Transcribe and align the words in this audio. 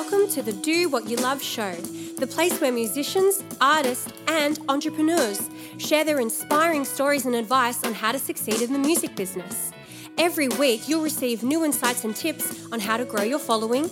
Welcome 0.00 0.28
to 0.28 0.42
the 0.42 0.52
Do 0.52 0.88
What 0.88 1.08
You 1.08 1.16
Love 1.16 1.42
show, 1.42 1.72
the 1.72 2.26
place 2.28 2.60
where 2.60 2.70
musicians, 2.70 3.42
artists, 3.60 4.06
and 4.28 4.56
entrepreneurs 4.68 5.50
share 5.78 6.04
their 6.04 6.20
inspiring 6.20 6.84
stories 6.84 7.26
and 7.26 7.34
advice 7.34 7.82
on 7.82 7.94
how 7.94 8.12
to 8.12 8.18
succeed 8.20 8.62
in 8.62 8.72
the 8.72 8.78
music 8.78 9.16
business. 9.16 9.72
Every 10.16 10.46
week, 10.46 10.88
you'll 10.88 11.02
receive 11.02 11.42
new 11.42 11.64
insights 11.64 12.04
and 12.04 12.14
tips 12.14 12.70
on 12.70 12.78
how 12.78 12.96
to 12.96 13.04
grow 13.04 13.24
your 13.24 13.40
following, 13.40 13.90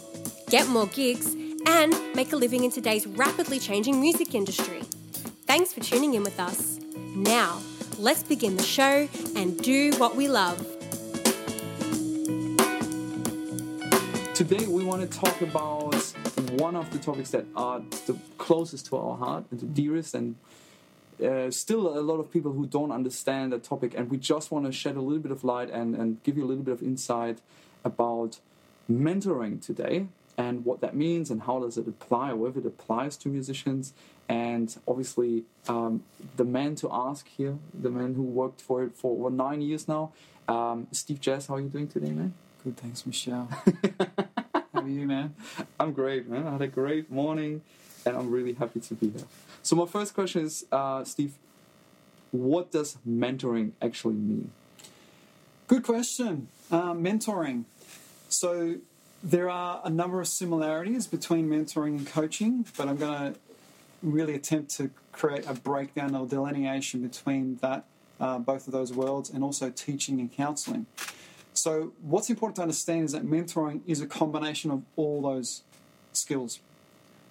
get 0.49 0.69
more 0.69 0.87
gigs, 0.87 1.35
and 1.67 1.93
make 2.15 2.33
a 2.33 2.37
living 2.37 2.63
in 2.63 2.71
today's 2.71 3.05
rapidly 3.09 3.59
changing 3.59 4.01
music 4.01 4.33
industry. 4.33 4.83
Thanks 5.49 5.75
for 5.75 5.81
tuning 5.81 6.15
in 6.15 6.23
with 6.23 6.39
us. 6.39 6.79
Now, 7.17 7.61
let's 7.99 8.23
begin 8.23 8.57
the 8.57 8.63
show 8.63 9.09
and 9.35 9.59
do 9.61 9.91
what 9.97 10.15
we 10.15 10.29
love. 10.29 10.76
Today 14.37 14.67
we 14.67 14.85
want 14.85 15.01
to 15.01 15.19
talk 15.19 15.41
about 15.41 15.95
one 16.61 16.77
of 16.77 16.93
the 16.93 16.99
topics 16.99 17.31
that 17.31 17.47
are 17.57 17.81
the 18.05 18.15
closest 18.37 18.85
to 18.89 18.99
our 18.99 19.17
heart 19.17 19.47
and 19.51 19.59
the 19.59 19.65
dearest, 19.65 20.15
and 20.15 20.37
uh, 21.25 21.51
still 21.51 21.99
a 21.99 22.05
lot 22.05 22.21
of 22.21 22.31
people 22.31 22.53
who 22.53 22.67
don't 22.67 22.93
understand 22.93 23.55
that 23.55 23.65
topic. 23.65 23.95
And 23.97 24.11
we 24.11 24.19
just 24.19 24.51
want 24.51 24.67
to 24.67 24.73
shed 24.73 24.97
a 24.97 25.01
little 25.01 25.23
bit 25.23 25.33
of 25.33 25.43
light 25.43 25.71
and, 25.71 25.95
and 25.95 26.23
give 26.23 26.37
you 26.37 26.45
a 26.45 26.49
little 26.49 26.65
bit 26.65 26.73
of 26.73 26.83
insight 26.83 27.39
about 27.83 28.41
mentoring 28.93 29.65
today 29.65 30.09
and 30.37 30.67
what 30.67 30.83
that 30.83 30.95
means 30.95 31.31
and 31.31 31.45
how 31.45 31.59
does 31.59 31.79
it 31.79 31.89
apply 31.89 32.31
or 32.31 32.47
if 32.47 32.59
it 32.59 32.67
applies 32.67 33.17
to 33.17 33.31
musicians 33.31 33.95
and 34.29 34.77
obviously 34.87 35.45
um, 35.67 36.03
the 36.37 36.45
man 36.45 36.75
to 36.75 36.91
ask 36.93 37.27
here 37.27 37.57
the 37.73 37.89
man 37.89 38.13
who 38.13 38.23
worked 38.23 38.61
for 38.61 38.83
it 38.83 38.95
for 38.95 39.19
over 39.19 39.35
nine 39.35 39.63
years 39.63 39.89
now 39.89 40.13
um, 40.47 40.87
steve 40.93 41.23
jazz 41.23 41.47
how 41.47 41.55
are 41.55 41.61
you 41.61 41.69
doing 41.69 41.89
today 41.89 42.11
man 42.11 42.35
Good, 42.67 42.79
thanks, 42.79 43.07
Michelle. 43.07 43.49
How 44.75 44.81
are 44.81 44.89
you, 44.89 45.07
man? 45.07 45.37
I'm 45.79 45.93
great, 45.93 46.29
man. 46.29 46.49
I 46.49 46.51
had 46.51 46.63
a 46.63 46.67
great 46.67 47.13
morning, 47.13 47.63
and 48.05 48.17
I'm 48.17 48.29
really 48.29 48.55
happy 48.55 48.81
to 48.81 48.95
be 48.95 49.11
here. 49.11 49.23
So 49.63 49.77
my 49.77 49.87
first 49.87 50.15
question 50.15 50.45
is, 50.45 50.67
uh, 50.73 51.05
Steve, 51.05 51.35
what 52.33 52.73
does 52.73 52.99
mentoring 53.09 53.71
actually 53.81 54.17
mean? 54.17 54.51
Good 55.69 55.85
question. 55.85 56.49
Uh, 56.69 56.93
mentoring. 56.93 57.67
So 58.29 58.79
there 59.23 59.49
are 59.49 59.81
a 59.85 59.91
number 59.91 60.21
of 60.21 60.27
similarities 60.27 61.07
between 61.07 61.49
mentoring 61.49 61.99
and 61.99 62.07
coaching, 62.09 62.67
but 62.77 62.89
I'm 62.89 62.97
going 62.97 63.33
to 63.33 63.39
really 64.03 64.35
attempt 64.35 64.75
to 64.79 64.91
create 65.13 65.47
a 65.47 65.55
breakdown 65.55 66.17
or 66.17 66.27
delineation 66.27 67.01
between 67.01 67.59
that, 67.63 67.85
uh, 68.19 68.41
both 68.41 68.67
of 68.67 68.73
those 68.73 68.93
worlds, 68.93 69.31
and 69.31 69.45
also 69.45 69.71
teaching 69.71 70.19
and 70.19 70.33
counseling. 70.33 70.87
So, 71.59 71.93
what's 72.03 72.29
important 72.29 72.57
to 72.57 72.63
understand 72.63 73.05
is 73.05 73.13
that 73.13 73.25
mentoring 73.25 73.81
is 73.87 74.01
a 74.01 74.07
combination 74.07 74.71
of 74.71 74.83
all 74.95 75.23
those 75.23 75.63
skills. 76.13 76.61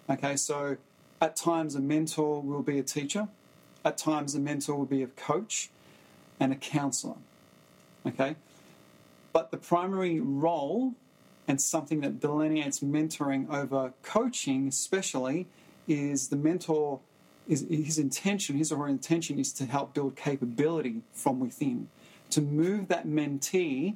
Okay, 0.09 0.35
so 0.35 0.77
at 1.21 1.35
times 1.35 1.75
a 1.75 1.79
mentor 1.79 2.41
will 2.41 2.63
be 2.63 2.79
a 2.79 2.83
teacher, 2.83 3.27
at 3.83 3.97
times 3.97 4.35
a 4.35 4.39
mentor 4.39 4.75
will 4.75 4.85
be 4.85 5.03
a 5.03 5.07
coach 5.07 5.69
and 6.39 6.51
a 6.51 6.55
counselor. 6.55 7.17
Okay, 8.05 8.35
but 9.31 9.51
the 9.51 9.57
primary 9.57 10.19
role 10.19 10.93
and 11.47 11.61
something 11.61 12.01
that 12.01 12.19
delineates 12.19 12.79
mentoring 12.79 13.47
over 13.53 13.93
coaching, 14.01 14.67
especially, 14.67 15.47
is 15.87 16.29
the 16.29 16.35
mentor. 16.35 16.99
Is 17.47 17.67
his 17.69 17.99
intention, 17.99 18.57
his 18.57 18.71
or 18.71 18.79
her 18.79 18.87
intention 18.87 19.37
is 19.37 19.53
to 19.53 19.67
help 19.67 19.93
build 19.93 20.15
capability 20.15 21.03
from 21.13 21.39
within, 21.39 21.89
to 22.35 22.41
move 22.41 22.89
that 22.89 23.07
mentee 23.07 23.95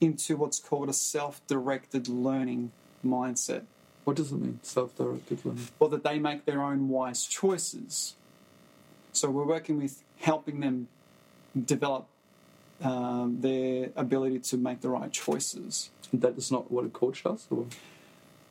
into 0.00 0.36
what's 0.36 0.58
called 0.58 0.88
a 0.88 0.92
self 0.92 1.40
directed 1.46 2.08
learning 2.08 2.72
mindset. 3.04 3.62
What 4.02 4.16
does 4.16 4.32
it 4.32 4.40
mean, 4.40 4.58
self-directed 4.62 5.44
learning? 5.44 5.68
Well, 5.78 5.90
that 5.90 6.02
they 6.02 6.18
make 6.18 6.46
their 6.46 6.62
own 6.62 6.88
wise 6.88 7.24
choices. 7.24 8.16
So 9.12 9.30
we're 9.30 9.46
working 9.46 9.78
with 9.80 10.02
helping 10.18 10.58
them 10.58 10.88
develop 11.64 12.08
um, 12.82 13.38
their 13.40 13.90
ability 13.94 14.40
to 14.40 14.56
make 14.56 14.80
the 14.80 14.90
right 14.90 15.12
choices. 15.12 15.90
That 16.12 16.36
is 16.36 16.50
not 16.50 16.72
what 16.72 16.84
a 16.84 16.88
coach 16.88 17.22
does? 17.22 17.46
Or? 17.50 17.66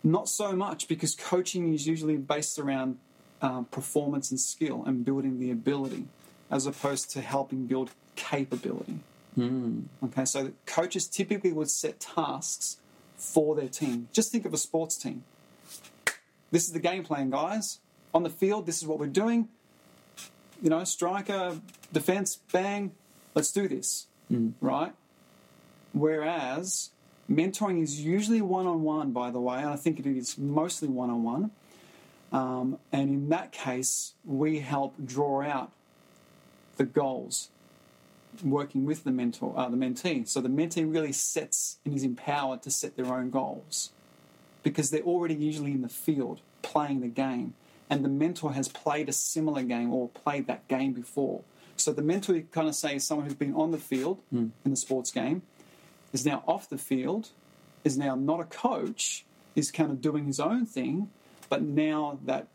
Not 0.01 0.29
so 0.29 0.53
much 0.53 0.87
because 0.87 1.13
coaching 1.13 1.73
is 1.73 1.85
usually 1.85 2.15
based 2.15 2.57
around 2.57 2.99
uh, 3.41 3.63
performance 3.63 4.31
and 4.31 4.39
skill 4.39 4.83
and 4.85 5.03
building 5.03 5.39
the 5.39 5.51
ability 5.51 6.05
as 6.49 6.65
opposed 6.65 7.11
to 7.11 7.21
helping 7.21 7.65
build 7.65 7.91
capability. 8.15 8.99
Mm. 9.37 9.85
Okay, 10.03 10.25
so 10.25 10.51
coaches 10.65 11.07
typically 11.07 11.51
would 11.51 11.69
set 11.69 11.99
tasks 11.99 12.77
for 13.17 13.55
their 13.55 13.67
team. 13.67 14.07
Just 14.11 14.31
think 14.31 14.45
of 14.45 14.53
a 14.53 14.57
sports 14.57 14.97
team. 14.97 15.23
This 16.51 16.67
is 16.67 16.73
the 16.73 16.79
game 16.79 17.03
plan, 17.03 17.29
guys. 17.29 17.79
On 18.13 18.23
the 18.23 18.29
field, 18.29 18.65
this 18.65 18.81
is 18.81 18.87
what 18.87 18.99
we're 18.99 19.07
doing. 19.07 19.49
You 20.61 20.69
know, 20.69 20.83
striker, 20.85 21.59
defense, 21.91 22.39
bang, 22.51 22.91
let's 23.33 23.51
do 23.51 23.67
this. 23.67 24.07
Mm. 24.31 24.53
Right? 24.61 24.93
Whereas 25.91 26.91
mentoring 27.29 27.81
is 27.81 28.01
usually 28.01 28.41
one 28.41 28.67
on 28.67 28.83
one, 28.83 29.11
by 29.11 29.31
the 29.31 29.39
way, 29.39 29.59
and 29.59 29.69
I 29.69 29.75
think 29.75 29.99
it 29.99 30.05
is 30.05 30.37
mostly 30.37 30.87
one 30.87 31.09
on 31.09 31.23
one. 31.23 31.51
and 32.31 32.77
in 32.91 33.29
that 33.29 33.51
case, 33.51 34.13
we 34.23 34.59
help 34.59 34.95
draw 35.03 35.41
out 35.41 35.71
the 36.77 36.85
goals 36.85 37.49
working 38.43 38.85
with 38.85 39.03
the 39.03 39.11
mentor, 39.11 39.53
uh, 39.57 39.69
the 39.69 39.77
mentee. 39.77 40.27
So 40.27 40.41
the 40.41 40.49
mentee 40.49 40.91
really 40.91 41.11
sets 41.11 41.79
and 41.85 41.93
is 41.95 42.03
empowered 42.03 42.61
to 42.63 42.71
set 42.71 42.95
their 42.95 43.13
own 43.13 43.29
goals 43.29 43.91
because 44.63 44.89
they're 44.89 45.01
already 45.01 45.35
usually 45.35 45.71
in 45.71 45.81
the 45.81 45.89
field 45.89 46.41
playing 46.61 47.01
the 47.01 47.07
game, 47.07 47.53
and 47.89 48.03
the 48.03 48.09
mentor 48.09 48.53
has 48.53 48.67
played 48.67 49.07
a 49.07 49.13
similar 49.13 49.61
game 49.61 49.93
or 49.93 50.09
played 50.09 50.47
that 50.47 50.67
game 50.67 50.91
before. 50.93 51.41
So 51.77 51.93
the 51.93 52.01
mentor, 52.01 52.35
you 52.35 52.47
kind 52.51 52.67
of 52.67 52.73
say, 52.75 52.95
is 52.95 53.03
someone 53.03 53.25
who's 53.27 53.35
been 53.35 53.53
on 53.53 53.71
the 53.71 53.77
field 53.77 54.19
Mm. 54.33 54.51
in 54.63 54.71
the 54.71 54.77
sports 54.77 55.11
game, 55.11 55.43
is 56.13 56.25
now 56.25 56.43
off 56.47 56.67
the 56.69 56.77
field, 56.77 57.29
is 57.83 57.97
now 57.97 58.15
not 58.15 58.39
a 58.39 58.45
coach, 58.45 59.25
is 59.55 59.69
kind 59.71 59.91
of 59.91 60.01
doing 60.01 60.25
his 60.25 60.39
own 60.39 60.65
thing, 60.65 61.09
but 61.49 61.61
now 61.61 62.17
that 62.25 62.47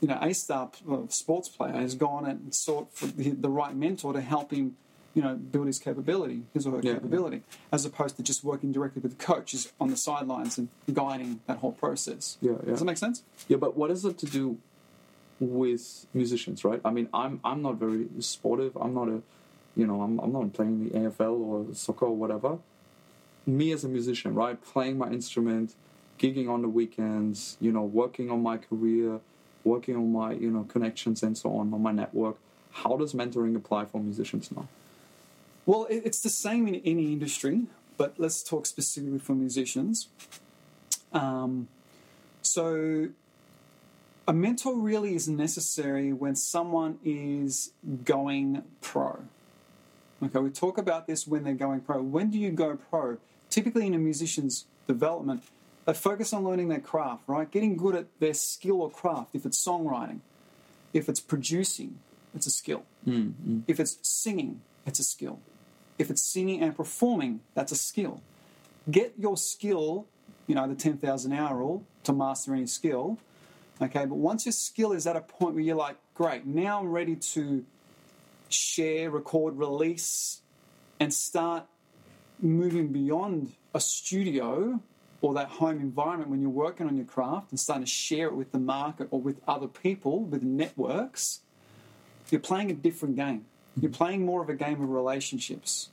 you 0.00 0.06
know 0.08 0.18
a 0.20 0.32
star 0.34 0.70
sports 1.08 1.48
player 1.48 1.72
has 1.72 1.94
gone 1.94 2.26
and 2.26 2.54
sought 2.54 2.92
for 2.92 3.06
the, 3.06 3.30
the 3.30 3.48
right 3.48 3.74
mentor 3.74 4.12
to 4.12 4.20
help 4.20 4.52
him 4.52 4.76
you 5.16 5.22
know, 5.22 5.34
build 5.34 5.66
his 5.66 5.78
capability, 5.78 6.42
his 6.52 6.66
or 6.66 6.72
her 6.72 6.80
Yeah. 6.82 6.92
capability, 6.94 7.42
as 7.72 7.86
opposed 7.86 8.16
to 8.18 8.22
just 8.22 8.44
working 8.44 8.70
directly 8.70 9.00
with 9.00 9.16
the 9.18 9.24
coach, 9.24 9.54
is 9.54 9.72
on 9.80 9.88
the 9.88 9.96
sidelines 9.96 10.58
and 10.58 10.68
guiding 10.92 11.40
that 11.46 11.58
whole 11.58 11.72
process. 11.72 12.36
Yeah, 12.42 12.52
yeah. 12.52 12.70
Does 12.72 12.80
that 12.80 12.84
make 12.84 12.98
sense? 12.98 13.24
Yeah, 13.48 13.56
but 13.56 13.78
what 13.78 13.90
is 13.90 14.04
it 14.04 14.18
to 14.18 14.26
do 14.26 14.58
with 15.40 16.06
musicians, 16.12 16.64
right? 16.66 16.82
I 16.84 16.90
mean, 16.90 17.08
I'm 17.14 17.40
I'm 17.44 17.62
not 17.62 17.76
very 17.76 18.08
sportive. 18.20 18.76
I'm 18.76 18.92
not 18.92 19.08
a, 19.08 19.22
you 19.74 19.86
know, 19.86 20.02
I'm 20.02 20.18
I'm 20.20 20.32
not 20.32 20.52
playing 20.52 20.84
the 20.84 20.90
AFL 20.90 21.34
or 21.40 21.74
soccer 21.74 22.04
or 22.06 22.16
whatever. 22.16 22.58
Me 23.46 23.72
as 23.72 23.84
a 23.84 23.88
musician, 23.88 24.34
right, 24.34 24.62
playing 24.62 24.98
my 24.98 25.08
instrument, 25.08 25.74
gigging 26.18 26.48
on 26.50 26.60
the 26.60 26.68
weekends, 26.68 27.56
you 27.58 27.72
know, 27.72 27.82
working 27.84 28.30
on 28.30 28.42
my 28.42 28.58
career, 28.58 29.20
working 29.64 29.96
on 29.96 30.12
my 30.12 30.32
you 30.32 30.50
know 30.50 30.64
connections 30.64 31.22
and 31.22 31.38
so 31.38 31.56
on 31.56 31.72
on 31.72 31.80
my 31.82 31.92
network. 31.92 32.36
How 32.70 32.96
does 32.98 33.14
mentoring 33.14 33.56
apply 33.56 33.86
for 33.86 33.98
musicians 33.98 34.52
now? 34.54 34.68
Well, 35.66 35.86
it's 35.90 36.20
the 36.20 36.30
same 36.30 36.68
in 36.68 36.76
any 36.76 37.12
industry, 37.12 37.62
but 37.96 38.14
let's 38.18 38.42
talk 38.42 38.66
specifically 38.66 39.18
for 39.18 39.34
musicians. 39.34 40.08
Um, 41.12 41.66
so, 42.42 43.08
a 44.28 44.32
mentor 44.32 44.76
really 44.76 45.14
is 45.16 45.28
necessary 45.28 46.12
when 46.12 46.36
someone 46.36 46.98
is 47.04 47.72
going 48.04 48.62
pro. 48.80 49.24
Okay, 50.22 50.38
we 50.38 50.50
talk 50.50 50.78
about 50.78 51.06
this 51.08 51.26
when 51.26 51.42
they're 51.42 51.54
going 51.54 51.80
pro. 51.80 52.00
When 52.00 52.30
do 52.30 52.38
you 52.38 52.50
go 52.52 52.76
pro? 52.76 53.18
Typically, 53.50 53.86
in 53.86 53.94
a 53.94 53.98
musician's 53.98 54.66
development, 54.86 55.42
they 55.84 55.94
focus 55.94 56.32
on 56.32 56.44
learning 56.44 56.68
their 56.68 56.80
craft, 56.80 57.24
right? 57.26 57.50
Getting 57.50 57.76
good 57.76 57.94
at 57.94 58.06
their 58.20 58.34
skill 58.34 58.82
or 58.82 58.90
craft. 58.90 59.34
If 59.34 59.44
it's 59.44 59.62
songwriting, 59.62 60.20
if 60.92 61.08
it's 61.08 61.20
producing, 61.20 61.98
it's 62.34 62.46
a 62.46 62.50
skill. 62.50 62.84
Mm, 63.06 63.62
If 63.66 63.78
it's 63.80 63.98
singing, 64.02 64.60
it's 64.86 64.98
a 65.00 65.04
skill. 65.04 65.40
If 65.98 66.10
it's 66.10 66.22
singing 66.22 66.60
and 66.60 66.76
performing, 66.76 67.40
that's 67.54 67.72
a 67.72 67.76
skill. 67.76 68.22
Get 68.90 69.14
your 69.18 69.36
skill, 69.36 70.06
you 70.46 70.54
know, 70.54 70.68
the 70.68 70.74
10,000 70.74 71.32
hour 71.32 71.56
rule 71.56 71.84
to 72.04 72.12
master 72.12 72.54
any 72.54 72.66
skill. 72.66 73.18
Okay, 73.80 74.06
but 74.06 74.16
once 74.16 74.46
your 74.46 74.52
skill 74.52 74.92
is 74.92 75.06
at 75.06 75.16
a 75.16 75.20
point 75.20 75.54
where 75.54 75.62
you're 75.62 75.76
like, 75.76 75.96
great, 76.14 76.46
now 76.46 76.80
I'm 76.80 76.90
ready 76.90 77.16
to 77.16 77.64
share, 78.48 79.10
record, 79.10 79.58
release, 79.58 80.40
and 80.98 81.12
start 81.12 81.64
moving 82.40 82.88
beyond 82.88 83.52
a 83.74 83.80
studio 83.80 84.80
or 85.20 85.34
that 85.34 85.48
home 85.48 85.80
environment 85.80 86.30
when 86.30 86.40
you're 86.40 86.50
working 86.50 86.86
on 86.86 86.96
your 86.96 87.04
craft 87.06 87.50
and 87.50 87.58
starting 87.58 87.84
to 87.84 87.90
share 87.90 88.28
it 88.28 88.34
with 88.34 88.52
the 88.52 88.58
market 88.58 89.08
or 89.10 89.20
with 89.20 89.40
other 89.48 89.66
people, 89.66 90.24
with 90.24 90.42
networks, 90.42 91.40
you're 92.30 92.40
playing 92.40 92.70
a 92.70 92.74
different 92.74 93.16
game. 93.16 93.44
You're 93.80 93.90
playing 93.90 94.24
more 94.24 94.42
of 94.42 94.48
a 94.48 94.54
game 94.54 94.82
of 94.82 94.88
relationships. 94.88 95.90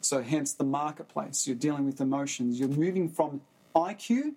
So, 0.00 0.22
hence 0.22 0.52
the 0.52 0.64
marketplace. 0.64 1.46
You're 1.46 1.56
dealing 1.56 1.86
with 1.86 2.00
emotions. 2.00 2.60
You're 2.60 2.68
moving 2.68 3.08
from 3.08 3.40
IQ 3.74 4.34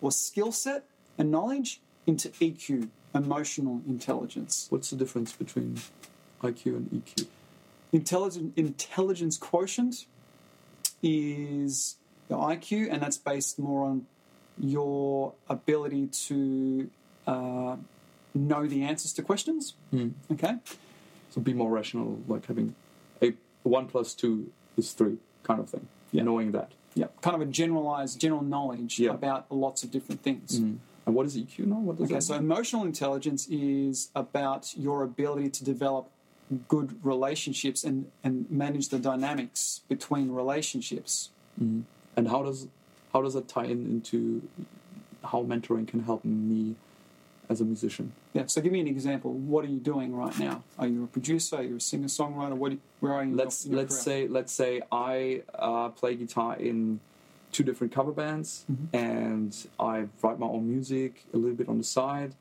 or 0.00 0.12
skill 0.12 0.52
set 0.52 0.84
and 1.18 1.30
knowledge 1.30 1.80
into 2.06 2.28
EQ, 2.28 2.88
emotional 3.14 3.82
intelligence. 3.86 4.66
What's 4.70 4.90
the 4.90 4.96
difference 4.96 5.32
between 5.32 5.80
IQ 6.42 6.66
and 6.66 6.90
EQ? 6.90 7.26
Intelligent 7.92 8.56
intelligence 8.56 9.36
quotient 9.36 10.06
is 11.02 11.96
your 12.28 12.38
IQ, 12.38 12.88
and 12.90 13.02
that's 13.02 13.18
based 13.18 13.58
more 13.58 13.86
on 13.86 14.06
your 14.58 15.34
ability 15.48 16.06
to 16.06 16.90
uh, 17.26 17.76
know 18.34 18.66
the 18.66 18.82
answers 18.84 19.12
to 19.14 19.22
questions. 19.22 19.74
Okay, 20.32 20.54
So 21.30 21.40
be 21.40 21.52
more 21.54 21.70
rational, 21.70 22.18
like 22.28 22.46
having 22.46 22.74
a 23.22 23.32
one 23.62 23.86
plus 23.86 24.14
two 24.14 24.50
is 24.76 24.92
three 24.92 25.18
kind 25.42 25.60
of 25.60 25.68
thing. 25.68 25.86
Yeah. 26.12 26.22
Knowing 26.24 26.52
that. 26.52 26.72
yeah, 26.94 27.06
kind 27.22 27.36
of 27.36 27.42
a 27.42 27.50
generalized, 27.50 28.20
general 28.20 28.42
knowledge 28.42 28.98
Yeah. 28.98 29.12
about 29.12 29.50
lots 29.50 29.84
of 29.84 29.90
different 29.92 30.22
things. 30.22 30.58
Mm. 30.60 30.78
And 31.06 31.14
what 31.14 31.24
is 31.26 31.36
EQ 31.36 31.66
now? 31.66 31.76
What 31.78 31.96
does 31.98 32.06
Okay, 32.06 32.14
that 32.14 32.22
so 32.22 32.34
emotional 32.34 32.84
intelligence 32.84 33.46
is 33.48 34.10
about 34.14 34.76
your 34.76 35.02
ability 35.04 35.50
to 35.50 35.64
develop 35.64 36.10
good 36.68 36.98
relationships 37.04 37.84
and, 37.84 38.10
and 38.24 38.50
manage 38.50 38.88
the 38.88 38.98
dynamics 38.98 39.82
between 39.88 40.32
relationships. 40.32 41.30
Mm-hmm. 41.62 41.82
And 42.16 42.28
how 42.28 42.42
does 42.42 42.66
how 43.12 43.22
does 43.22 43.34
that 43.34 43.46
tie 43.48 43.64
in 43.64 43.86
into 43.86 44.42
how 45.24 45.42
mentoring 45.44 45.86
can 45.86 46.00
help 46.04 46.24
me 46.24 46.74
as 47.48 47.60
a 47.60 47.64
musician? 47.64 48.12
Yeah, 48.32 48.44
so 48.46 48.60
give 48.60 48.70
me 48.72 48.80
an 48.80 48.86
example. 48.86 49.32
What 49.32 49.64
are 49.64 49.68
you 49.68 49.80
doing 49.80 50.14
right 50.14 50.38
now? 50.38 50.62
Are 50.78 50.86
you 50.86 51.02
a 51.04 51.06
producer? 51.08 51.56
Are 51.56 51.62
you 51.64 51.76
a 51.76 51.80
singer 51.80 52.06
songwriter? 52.06 52.52
What? 52.56 52.72
Where 53.00 53.12
are 53.14 53.24
you? 53.24 53.34
Let's 53.34 53.64
in 53.64 53.72
your 53.72 53.80
let's 53.80 53.94
career? 54.04 54.26
say 54.26 54.28
let's 54.28 54.52
say 54.52 54.82
I 54.92 55.42
uh, 55.58 55.88
play 55.88 56.14
guitar 56.14 56.56
in 56.56 57.00
two 57.50 57.64
different 57.64 57.92
cover 57.92 58.12
bands, 58.12 58.64
Mm-hmm. 58.70 58.96
and 58.96 59.56
I 59.80 60.04
write 60.22 60.38
my 60.38 60.46
own 60.46 60.68
music 60.68 61.24
a 61.34 61.36
little 61.36 61.56
bit 61.56 61.68
on 61.68 61.78
the 61.78 61.84
side, 61.84 62.34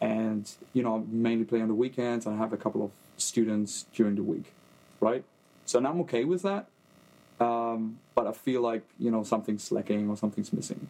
and 0.00 0.50
you 0.72 0.82
know 0.82 0.96
I 0.96 1.02
mainly 1.08 1.44
play 1.44 1.60
on 1.60 1.68
the 1.68 1.74
weekends. 1.74 2.26
and 2.26 2.34
I 2.34 2.38
have 2.38 2.52
a 2.52 2.56
couple 2.56 2.82
of 2.84 2.90
students 3.16 3.86
during 3.94 4.16
the 4.16 4.24
week, 4.24 4.52
right? 5.00 5.22
So 5.64 5.78
and 5.78 5.86
I'm 5.86 6.00
okay 6.00 6.24
with 6.24 6.42
that, 6.42 6.66
um, 7.40 7.98
but 8.16 8.26
I 8.26 8.32
feel 8.32 8.62
like 8.62 8.82
you 8.98 9.12
know 9.12 9.22
something's 9.22 9.70
lacking 9.70 10.10
or 10.10 10.16
something's 10.16 10.52
missing. 10.52 10.88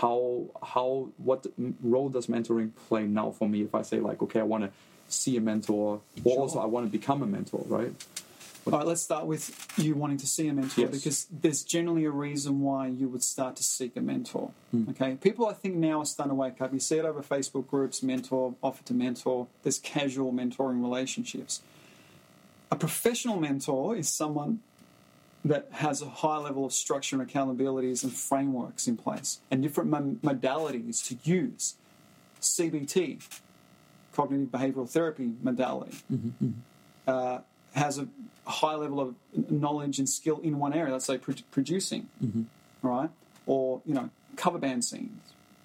How 0.00 0.46
how 0.62 1.08
what 1.18 1.46
role 1.82 2.08
does 2.08 2.26
mentoring 2.26 2.70
play 2.88 3.04
now 3.06 3.30
for 3.30 3.48
me 3.48 3.62
if 3.62 3.74
I 3.74 3.82
say 3.82 4.00
like 4.00 4.22
okay 4.22 4.40
I 4.40 4.42
want 4.44 4.64
to 4.64 4.70
see 5.08 5.36
a 5.36 5.40
mentor 5.40 6.00
or 6.24 6.32
Sure. 6.32 6.40
also 6.40 6.58
I 6.58 6.66
want 6.66 6.86
to 6.86 6.90
become 6.98 7.22
a 7.22 7.26
mentor, 7.26 7.62
right? 7.68 7.92
All 8.66 8.72
right, 8.78 8.86
let's 8.86 9.02
start 9.02 9.26
with 9.26 9.44
you 9.76 9.94
wanting 9.94 10.16
to 10.16 10.26
see 10.26 10.48
a 10.48 10.52
mentor 10.54 10.80
Yes. 10.82 10.90
because 10.90 11.26
there's 11.30 11.62
generally 11.62 12.06
a 12.06 12.10
reason 12.10 12.60
why 12.62 12.86
you 12.88 13.08
would 13.08 13.22
start 13.22 13.56
to 13.56 13.62
seek 13.62 13.94
a 13.96 14.00
mentor. 14.00 14.50
Hmm. 14.70 14.88
Okay, 14.90 15.16
people 15.20 15.46
I 15.46 15.52
think 15.52 15.74
now 15.76 16.00
are 16.00 16.06
starting 16.06 16.30
to 16.30 16.34
wake 16.34 16.60
up. 16.62 16.72
You 16.72 16.80
see 16.80 16.96
it 16.96 17.04
over 17.04 17.22
Facebook 17.22 17.66
groups, 17.68 18.02
mentor, 18.02 18.54
offer 18.62 18.82
to 18.84 18.94
mentor. 18.94 19.46
There's 19.62 19.78
casual 19.78 20.32
mentoring 20.32 20.82
relationships. 20.82 21.60
A 22.70 22.76
professional 22.76 23.38
mentor 23.38 23.94
is 23.96 24.08
someone 24.08 24.60
that 25.44 25.68
has 25.72 26.00
a 26.00 26.08
high 26.08 26.38
level 26.38 26.64
of 26.64 26.72
structure 26.72 27.20
and 27.20 27.30
accountabilities 27.30 28.02
and 28.02 28.12
frameworks 28.12 28.88
in 28.88 28.96
place 28.96 29.40
and 29.50 29.62
different 29.62 29.90
modalities 30.22 31.06
to 31.06 31.18
use. 31.30 31.74
CBT, 32.40 33.22
cognitive 34.12 34.48
behavioral 34.48 34.88
therapy 34.88 35.32
modality, 35.42 35.96
mm-hmm, 36.12 36.44
mm-hmm. 36.44 36.50
uh, 37.06 37.38
has 37.74 37.98
a 37.98 38.08
high 38.46 38.74
level 38.74 39.00
of 39.00 39.14
knowledge 39.50 39.98
and 39.98 40.08
skill 40.08 40.40
in 40.42 40.58
one 40.58 40.72
area. 40.72 40.92
Let's 40.92 41.06
say 41.06 41.18
pro- 41.18 41.34
producing, 41.50 42.08
mm-hmm. 42.22 42.42
right, 42.82 43.10
or 43.46 43.80
you 43.86 43.94
know, 43.94 44.10
cover 44.36 44.58
band 44.58 44.84
scenes, 44.84 45.20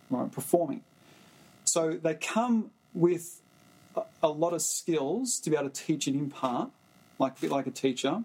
right, 0.10 0.32
performing. 0.32 0.82
So 1.66 2.00
they 2.02 2.16
come 2.16 2.72
with 2.94 3.42
a, 3.96 4.02
a 4.24 4.30
lot 4.30 4.54
of 4.54 4.62
skills 4.62 5.40
to 5.42 5.50
be 5.50 5.56
able 5.56 5.70
to 5.70 5.84
teach 5.84 6.08
and 6.08 6.16
impart, 6.16 6.70
like 7.18 7.38
a 7.38 7.42
bit 7.42 7.52
like 7.52 7.68
a 7.68 7.72
teacher. 7.72 8.24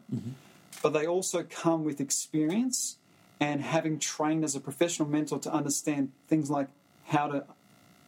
But 0.84 0.92
they 0.92 1.06
also 1.06 1.42
come 1.42 1.82
with 1.82 1.98
experience 1.98 2.98
and 3.40 3.62
having 3.62 3.98
trained 3.98 4.44
as 4.44 4.54
a 4.54 4.60
professional 4.60 5.08
mentor 5.08 5.38
to 5.38 5.50
understand 5.50 6.12
things 6.28 6.50
like 6.50 6.68
how 7.06 7.26
to 7.28 7.44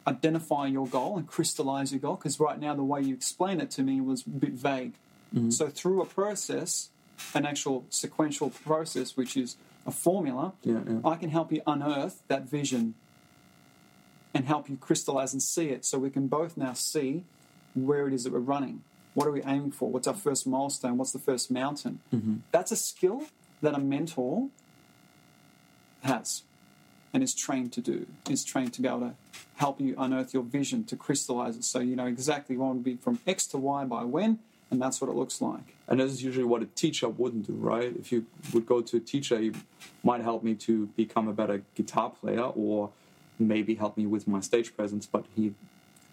identify 0.07 0.67
your 0.67 0.87
goal 0.87 1.17
and 1.17 1.27
crystallize 1.27 1.91
your 1.91 2.01
goal. 2.01 2.17
Because 2.17 2.39
right 2.39 2.61
now, 2.61 2.75
the 2.75 2.85
way 2.85 3.01
you 3.01 3.15
explained 3.15 3.63
it 3.63 3.71
to 3.71 3.83
me 3.83 4.03
was 4.03 4.27
a 4.27 4.29
bit 4.29 4.53
vague. 4.53 4.93
Mm-hmm. 5.35 5.49
So, 5.53 5.69
through 5.69 6.03
a 6.03 6.05
process, 6.05 6.91
an 7.33 7.47
actual 7.47 7.87
sequential 7.89 8.51
process, 8.51 9.17
which 9.17 9.39
is 9.39 9.57
a 9.87 9.91
formula, 9.91 10.53
Yeah, 10.63 10.81
yeah. 10.87 10.99
I 11.03 11.15
can 11.15 11.31
help 11.31 11.51
you 11.51 11.63
unearth 11.67 12.21
that 12.29 12.43
vision 12.43 12.93
and 14.35 14.45
help 14.45 14.69
you 14.69 14.77
crystallize 14.77 15.33
and 15.33 15.43
see 15.43 15.71
it 15.71 15.87
so 15.87 15.99
we 15.99 16.11
can 16.11 16.27
both 16.27 16.59
now 16.59 16.75
see 16.75 17.25
where 17.73 18.07
it 18.07 18.13
is 18.13 18.25
that 18.25 18.35
we're 18.35 18.41
running. 18.41 18.83
What 19.17 19.27
are 19.27 19.31
we 19.31 19.43
aiming 19.45 19.71
for? 19.71 19.89
What's 19.89 20.07
our 20.07 20.13
first 20.13 20.47
milestone? 20.47 20.99
What's 20.99 21.13
the 21.13 21.19
first 21.19 21.51
mountain? 21.51 22.01
Mm-hmm. 22.15 22.35
That's 22.53 22.71
a 22.71 22.77
skill 22.77 23.23
that 23.63 23.75
a 23.75 23.79
mentor 23.79 24.49
has 26.03 26.43
and 27.15 27.23
is 27.23 27.35
trained 27.35 27.73
to 27.73 27.81
do, 27.81 28.07
is 28.29 28.45
trained 28.45 28.75
to 28.75 28.83
be 28.83 28.89
able 28.89 29.01
to 29.01 29.15
help 29.55 29.81
you 29.81 29.95
unearth 29.97 30.35
your 30.35 30.43
vision, 30.43 30.85
to 30.85 30.97
crystallize 30.97 31.57
it 31.57 31.65
so 31.65 31.79
you 31.79 31.97
know 31.97 32.05
exactly 32.05 32.59
what 32.59 32.75
would 32.75 32.85
be 32.85 32.97
from 32.97 33.19
X 33.27 33.47
to 33.47 33.57
Y 33.57 33.85
by 33.85 34.05
when, 34.05 34.39
and 34.71 34.83
that's 34.83 35.01
what 35.01 35.09
it 35.09 35.17
looks 35.17 35.41
like. 35.41 35.75
And 35.89 35.99
this 35.99 36.13
is 36.13 36.23
usually 36.23 36.45
what 36.45 36.61
a 36.61 36.67
teacher 36.67 37.09
wouldn't 37.09 37.47
do, 37.47 37.55
right? 37.55 37.97
If 37.99 38.13
you 38.13 38.27
would 38.53 38.67
go 38.67 38.83
to 38.83 38.99
a 38.99 39.01
teacher, 39.01 39.39
he 39.39 39.53
might 40.05 40.21
help 40.21 40.43
me 40.43 40.55
to 40.57 40.89
become 40.89 41.27
a 41.27 41.33
better 41.33 41.63
guitar 41.75 42.11
player 42.11 42.43
or 42.43 42.91
maybe 43.39 43.77
help 43.77 43.97
me 43.97 44.05
with 44.05 44.29
my 44.29 44.41
stage 44.41 44.77
presence, 44.77 45.07
but 45.07 45.25
he, 45.35 45.55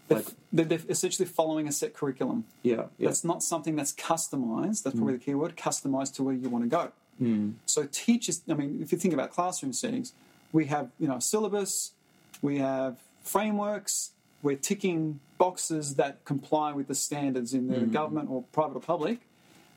like, 0.10 0.26
they're, 0.52 0.66
they're 0.66 0.80
essentially 0.90 1.28
following 1.28 1.68
a 1.68 1.72
set 1.72 1.94
curriculum. 1.94 2.46
yeah, 2.62 2.86
yeah. 2.98 3.08
That's 3.08 3.24
not 3.24 3.42
something 3.42 3.76
that's 3.76 3.94
customized. 3.94 4.84
That's 4.84 4.96
probably 4.96 5.16
mm. 5.16 5.20
the 5.20 5.26
key 5.26 5.34
word 5.34 5.56
customized 5.56 6.16
to 6.16 6.24
where 6.24 6.36
you 6.36 6.50
want 6.50 6.66
to 6.66 6.70
go. 6.70 6.92
Mm. 7.22 7.54
So 7.66 7.88
teachers, 7.92 8.42
I 8.50 8.54
mean, 8.54 8.80
if 8.82 8.92
you 8.92 8.98
think 8.98 9.14
about 9.14 9.32
classroom 9.32 9.74
settings, 9.74 10.14
we 10.52 10.66
have 10.66 10.90
you 11.00 11.08
know 11.08 11.16
a 11.16 11.22
syllabus, 11.22 11.94
we 12.42 12.60
have 12.60 12.98
frameworks, 13.24 14.12
we're 14.42 14.58
ticking 14.58 15.20
boxes 15.38 15.96
that 15.96 16.26
comply 16.26 16.74
with 16.74 16.88
the 16.88 16.96
standards 16.96 17.54
in 17.54 17.68
the 17.68 17.78
mm. 17.78 17.92
government 17.92 18.30
or 18.30 18.44
private 18.52 18.76
or 18.76 18.82
public 18.82 19.22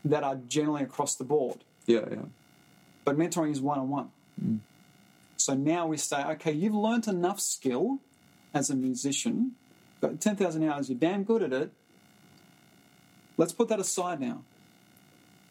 that 0.04 0.22
are 0.22 0.36
generally 0.48 0.82
across 0.82 1.14
the 1.16 1.24
board. 1.24 1.58
yeah, 1.86 2.00
yeah. 2.10 2.16
But 3.04 3.16
mentoring 3.16 3.52
is 3.52 3.60
one 3.60 3.78
on 3.78 3.88
one. 3.88 4.10
So 5.36 5.54
now 5.54 5.86
we 5.86 5.96
say, 5.96 6.22
okay, 6.24 6.52
you've 6.52 6.74
learnt 6.74 7.06
enough 7.06 7.40
skill 7.40 8.00
as 8.52 8.70
a 8.70 8.74
musician, 8.74 9.52
got 10.00 10.20
10,000 10.20 10.68
hours, 10.68 10.88
you're 10.88 10.98
damn 10.98 11.24
good 11.24 11.42
at 11.42 11.52
it. 11.52 11.70
Let's 13.36 13.52
put 13.52 13.68
that 13.68 13.80
aside 13.80 14.20
now. 14.20 14.42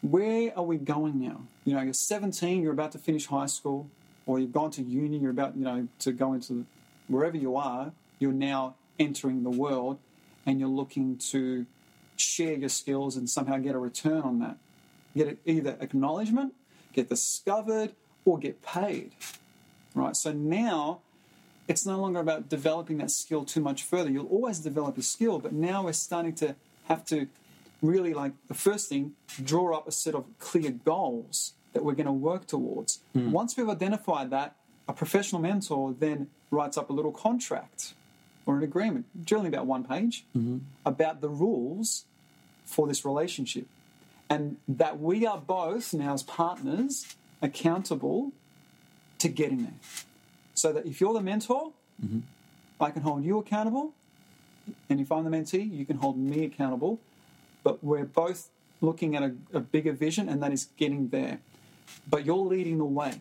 Where 0.02 0.52
are 0.56 0.64
we 0.64 0.76
going 0.76 1.20
now? 1.20 1.42
You 1.64 1.74
know, 1.74 1.82
you're 1.82 1.92
17, 1.92 2.62
you're 2.62 2.72
about 2.72 2.92
to 2.92 2.98
finish 2.98 3.26
high 3.26 3.46
school, 3.46 3.90
or 4.26 4.38
you've 4.38 4.52
gone 4.52 4.70
to 4.72 4.82
uni, 4.82 5.18
you're 5.18 5.30
about, 5.30 5.56
you 5.56 5.64
know, 5.64 5.88
to 6.00 6.12
go 6.12 6.32
into 6.32 6.66
wherever 7.08 7.36
you 7.36 7.56
are, 7.56 7.92
you're 8.18 8.32
now 8.32 8.74
entering 8.98 9.42
the 9.42 9.50
world 9.50 9.98
and 10.44 10.58
you're 10.58 10.68
looking 10.68 11.16
to 11.18 11.66
share 12.16 12.54
your 12.54 12.68
skills 12.68 13.16
and 13.16 13.28
somehow 13.28 13.58
get 13.58 13.74
a 13.74 13.78
return 13.78 14.22
on 14.22 14.38
that. 14.40 14.56
Get 15.16 15.38
either 15.44 15.76
acknowledgement, 15.80 16.54
get 16.92 17.08
discovered, 17.08 17.92
or 18.24 18.38
get 18.38 18.62
paid. 18.62 19.12
Right? 19.94 20.16
So 20.16 20.32
now 20.32 21.00
it's 21.68 21.84
no 21.84 21.98
longer 22.00 22.20
about 22.20 22.48
developing 22.48 22.98
that 22.98 23.10
skill 23.10 23.44
too 23.44 23.60
much 23.60 23.82
further. 23.82 24.10
You'll 24.10 24.26
always 24.26 24.60
develop 24.60 24.96
your 24.96 25.04
skill, 25.04 25.38
but 25.38 25.52
now 25.52 25.84
we're 25.84 25.92
starting 25.92 26.34
to 26.36 26.54
have 26.88 27.04
to 27.06 27.28
really 27.82 28.14
like 28.14 28.32
the 28.48 28.54
first 28.54 28.88
thing, 28.88 29.12
draw 29.42 29.76
up 29.76 29.86
a 29.86 29.92
set 29.92 30.14
of 30.14 30.24
clear 30.38 30.70
goals 30.70 31.52
that 31.72 31.84
we're 31.84 31.94
going 31.94 32.06
to 32.06 32.12
work 32.12 32.46
towards. 32.46 33.00
Hmm. 33.12 33.32
Once 33.32 33.56
we've 33.56 33.68
identified 33.68 34.30
that, 34.30 34.56
a 34.88 34.92
professional 34.92 35.40
mentor 35.40 35.94
then 35.98 36.28
writes 36.50 36.78
up 36.78 36.90
a 36.90 36.92
little 36.92 37.12
contract 37.12 37.94
or 38.46 38.56
an 38.56 38.62
agreement, 38.62 39.04
generally 39.24 39.48
about 39.48 39.66
one 39.66 39.84
page, 39.84 40.24
mm-hmm. 40.36 40.58
about 40.84 41.20
the 41.20 41.28
rules 41.28 42.04
for 42.64 42.86
this 42.86 43.04
relationship. 43.04 43.66
And 44.30 44.56
that 44.66 44.98
we 45.00 45.26
are 45.26 45.38
both 45.38 45.92
now 45.92 46.14
as 46.14 46.22
partners 46.22 47.16
accountable 47.42 48.32
to 49.18 49.28
getting 49.28 49.62
there. 49.62 49.74
So 50.56 50.72
that 50.72 50.86
if 50.86 51.00
you're 51.00 51.12
the 51.12 51.20
mentor, 51.20 51.72
I 52.80 52.90
can 52.90 53.02
hold 53.02 53.24
you 53.24 53.38
accountable. 53.38 53.92
And 54.90 54.98
if 55.00 55.12
I'm 55.12 55.24
the 55.24 55.30
mentee, 55.30 55.70
you 55.70 55.84
can 55.84 55.98
hold 55.98 56.18
me 56.18 56.44
accountable. 56.44 56.98
But 57.62 57.84
we're 57.84 58.04
both 58.04 58.48
looking 58.80 59.14
at 59.16 59.22
a, 59.22 59.34
a 59.52 59.60
bigger 59.60 59.92
vision, 59.92 60.28
and 60.28 60.42
that 60.42 60.52
is 60.52 60.68
getting 60.76 61.08
there. 61.08 61.38
But 62.08 62.24
you're 62.26 62.36
leading 62.36 62.78
the 62.78 62.84
way. 62.84 63.20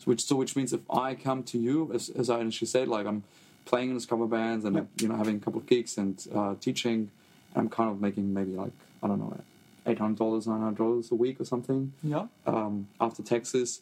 So 0.00 0.04
which, 0.06 0.24
so 0.24 0.36
which 0.36 0.56
means 0.56 0.72
if 0.72 0.80
I 0.90 1.14
come 1.14 1.42
to 1.44 1.58
you, 1.58 1.90
as, 1.94 2.10
as 2.10 2.28
I 2.28 2.40
initially 2.40 2.68
said, 2.68 2.88
like 2.88 3.06
I'm 3.06 3.22
playing 3.64 3.88
in 3.90 3.94
this 3.94 4.04
cover 4.04 4.26
bands 4.26 4.64
and 4.66 4.76
Yep. 4.76 4.86
you 5.00 5.08
know 5.08 5.16
having 5.16 5.36
a 5.36 5.38
couple 5.38 5.60
of 5.60 5.66
gigs 5.66 5.96
and 5.96 6.22
uh, 6.34 6.54
teaching, 6.60 7.10
I'm 7.54 7.68
kind 7.70 7.88
of 7.90 8.00
making 8.00 8.34
maybe 8.34 8.52
like 8.52 8.72
I 9.02 9.06
don't 9.06 9.18
know, 9.20 9.38
eight 9.86 9.98
hundred 9.98 10.18
dollars, 10.18 10.46
nine 10.46 10.60
hundred 10.60 10.78
dollars 10.78 11.10
a 11.12 11.14
week 11.14 11.40
or 11.40 11.44
something 11.44 11.92
Yeah. 12.02 12.26
um, 12.46 12.88
after 13.00 13.22
taxes, 13.22 13.80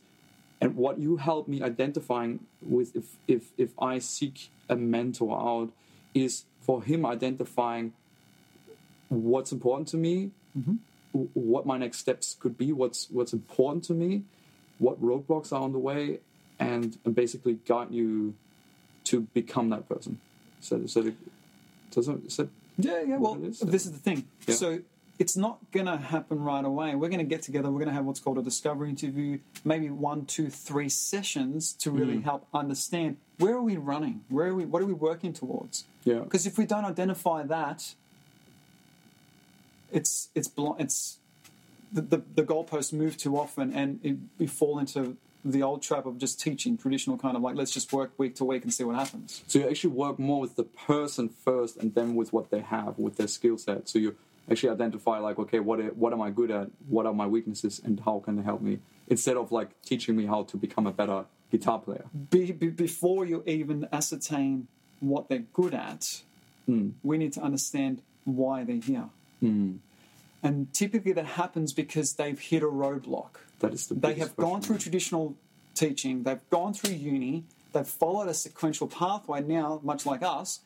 And 0.62 0.76
what 0.76 0.98
you 0.98 1.16
help 1.16 1.48
me 1.48 1.62
identifying 1.62 2.46
with 2.60 2.94
if 2.94 3.16
if 3.26 3.50
if 3.58 3.70
I 3.78 3.98
seek 3.98 4.50
a 4.68 4.76
mentor 4.76 5.36
out 5.36 5.70
is 6.14 6.44
for 6.60 6.82
him 6.82 7.04
identifying 7.04 7.92
what's 9.08 9.52
important 9.52 9.88
to 9.88 9.96
me, 9.96 10.30
mm-hmm. 10.56 10.76
w- 11.12 11.30
what 11.34 11.66
my 11.66 11.78
next 11.78 11.98
steps 11.98 12.36
could 12.38 12.56
be, 12.56 12.72
what's 12.72 13.08
what's 13.10 13.32
important 13.32 13.84
to 13.84 13.94
me, 13.94 14.22
what 14.78 15.02
roadblocks 15.02 15.52
are 15.52 15.62
on 15.62 15.72
the 15.72 15.78
way, 15.78 16.20
and, 16.58 16.98
and 17.04 17.14
basically 17.14 17.58
guide 17.66 17.90
you 17.90 18.34
to 19.04 19.22
become 19.34 19.70
that 19.70 19.88
person. 19.88 20.20
So, 20.60 20.86
so 20.86 21.00
it, 21.00 21.14
is 21.96 22.08
Yeah, 22.78 23.02
yeah. 23.02 23.18
Well, 23.18 23.42
is? 23.44 23.60
this 23.60 23.86
is 23.86 23.92
the 23.92 23.98
thing. 23.98 24.28
Yeah. 24.46 24.54
So 24.54 24.80
it's 25.22 25.36
not 25.36 25.56
going 25.76 25.86
to 25.86 25.96
happen 26.14 26.38
right 26.52 26.64
away. 26.72 26.88
We're 27.00 27.08
going 27.16 27.26
to 27.28 27.32
get 27.34 27.42
together. 27.48 27.68
We're 27.70 27.78
going 27.84 27.94
to 27.94 27.98
have 27.98 28.04
what's 28.08 28.18
called 28.24 28.38
a 28.38 28.42
discovery 28.52 28.88
interview, 28.96 29.38
maybe 29.72 29.88
one, 30.10 30.20
two, 30.36 30.48
three 30.68 30.88
sessions 30.88 31.72
to 31.82 31.86
really 32.00 32.16
Mm. 32.18 32.24
help 32.30 32.42
understand 32.62 33.10
where 33.42 33.54
are 33.54 33.66
we 33.72 33.76
running, 33.92 34.16
where 34.34 34.48
are 34.50 34.54
we, 34.60 34.64
what 34.72 34.80
are 34.82 34.86
we 34.94 34.98
working 35.10 35.32
towards. 35.42 35.76
yeah 36.10 36.20
Because 36.26 36.44
if 36.50 36.54
we 36.60 36.64
don't 36.72 36.86
identify 36.94 37.40
that, 37.56 37.78
it's 39.98 40.12
it's 40.38 40.48
blo- 40.48 40.76
it's 40.84 41.18
the, 41.96 42.00
the, 42.12 42.20
the 42.38 42.42
goalposts 42.42 42.92
move 43.02 43.14
too 43.24 43.34
often, 43.44 43.66
and 43.80 43.88
it, 44.02 44.16
we 44.38 44.46
fall 44.46 44.78
into 44.78 45.00
the 45.44 45.62
old 45.68 45.80
trap 45.88 46.04
of 46.06 46.14
just 46.24 46.40
teaching 46.46 46.72
traditional 46.78 47.16
kind 47.24 47.36
of 47.36 47.42
like 47.46 47.54
let's 47.60 47.70
just 47.78 47.92
work 47.92 48.10
week 48.22 48.34
to 48.36 48.44
week 48.52 48.62
and 48.64 48.72
see 48.72 48.84
what 48.88 48.96
happens. 48.96 49.42
So 49.50 49.58
you 49.60 49.68
actually 49.68 49.94
work 50.04 50.18
more 50.18 50.40
with 50.40 50.54
the 50.56 50.64
person 50.92 51.28
first, 51.28 51.76
and 51.80 51.88
then 51.94 52.08
with 52.20 52.30
what 52.36 52.46
they 52.50 52.60
have, 52.60 52.92
with 52.98 53.14
their 53.20 53.28
skill 53.38 53.58
set. 53.66 53.88
So 53.88 53.98
you 54.04 54.10
actually 54.50 54.70
identify 54.70 55.18
like, 55.18 55.38
okay, 55.38 55.60
what 55.60 55.96
what 55.96 56.12
am 56.12 56.20
I 56.20 56.30
good 56.30 56.50
at? 56.50 56.68
What 56.88 57.06
are 57.06 57.14
my 57.14 57.26
weaknesses, 57.26 57.80
and 57.84 58.00
how 58.00 58.20
can 58.20 58.36
they 58.36 58.42
help 58.42 58.60
me? 58.60 58.78
Instead 59.08 59.36
of 59.36 59.52
like 59.52 59.80
teaching 59.82 60.16
me 60.16 60.26
how 60.26 60.44
to 60.44 60.56
become 60.56 60.86
a 60.86 60.92
better 60.92 61.24
guitar 61.50 61.78
player. 61.78 62.04
be, 62.30 62.50
be, 62.50 62.68
before 62.68 63.26
you 63.26 63.42
even 63.46 63.86
ascertain 63.92 64.66
what 65.00 65.28
they're 65.28 65.46
good 65.52 65.74
at, 65.74 66.22
hmm. 66.66 66.90
we 67.02 67.18
need 67.18 67.32
to 67.34 67.40
understand 67.40 68.02
why 68.24 68.64
they're 68.64 68.76
here. 68.76 69.08
Hmm. 69.40 69.76
And 70.42 70.72
typically 70.72 71.12
that 71.12 71.26
happens 71.26 71.72
because 71.72 72.14
they've 72.14 72.38
hit 72.38 72.62
a 72.62 72.66
roadblock. 72.66 73.36
That 73.60 73.74
is 73.74 73.86
the 73.86 73.94
They 73.94 74.14
have 74.14 74.34
gone 74.36 74.60
through 74.62 74.78
traditional 74.78 75.36
teaching, 75.74 76.24
they've 76.24 76.48
gone 76.50 76.74
through 76.74 76.94
uni, 76.94 77.44
they've 77.72 77.86
followed 77.86 78.28
a 78.28 78.34
sequential 78.34 78.88
pathway 78.88 79.42
now, 79.42 79.80
much 79.84 80.04
like 80.04 80.22
us, 80.22 80.60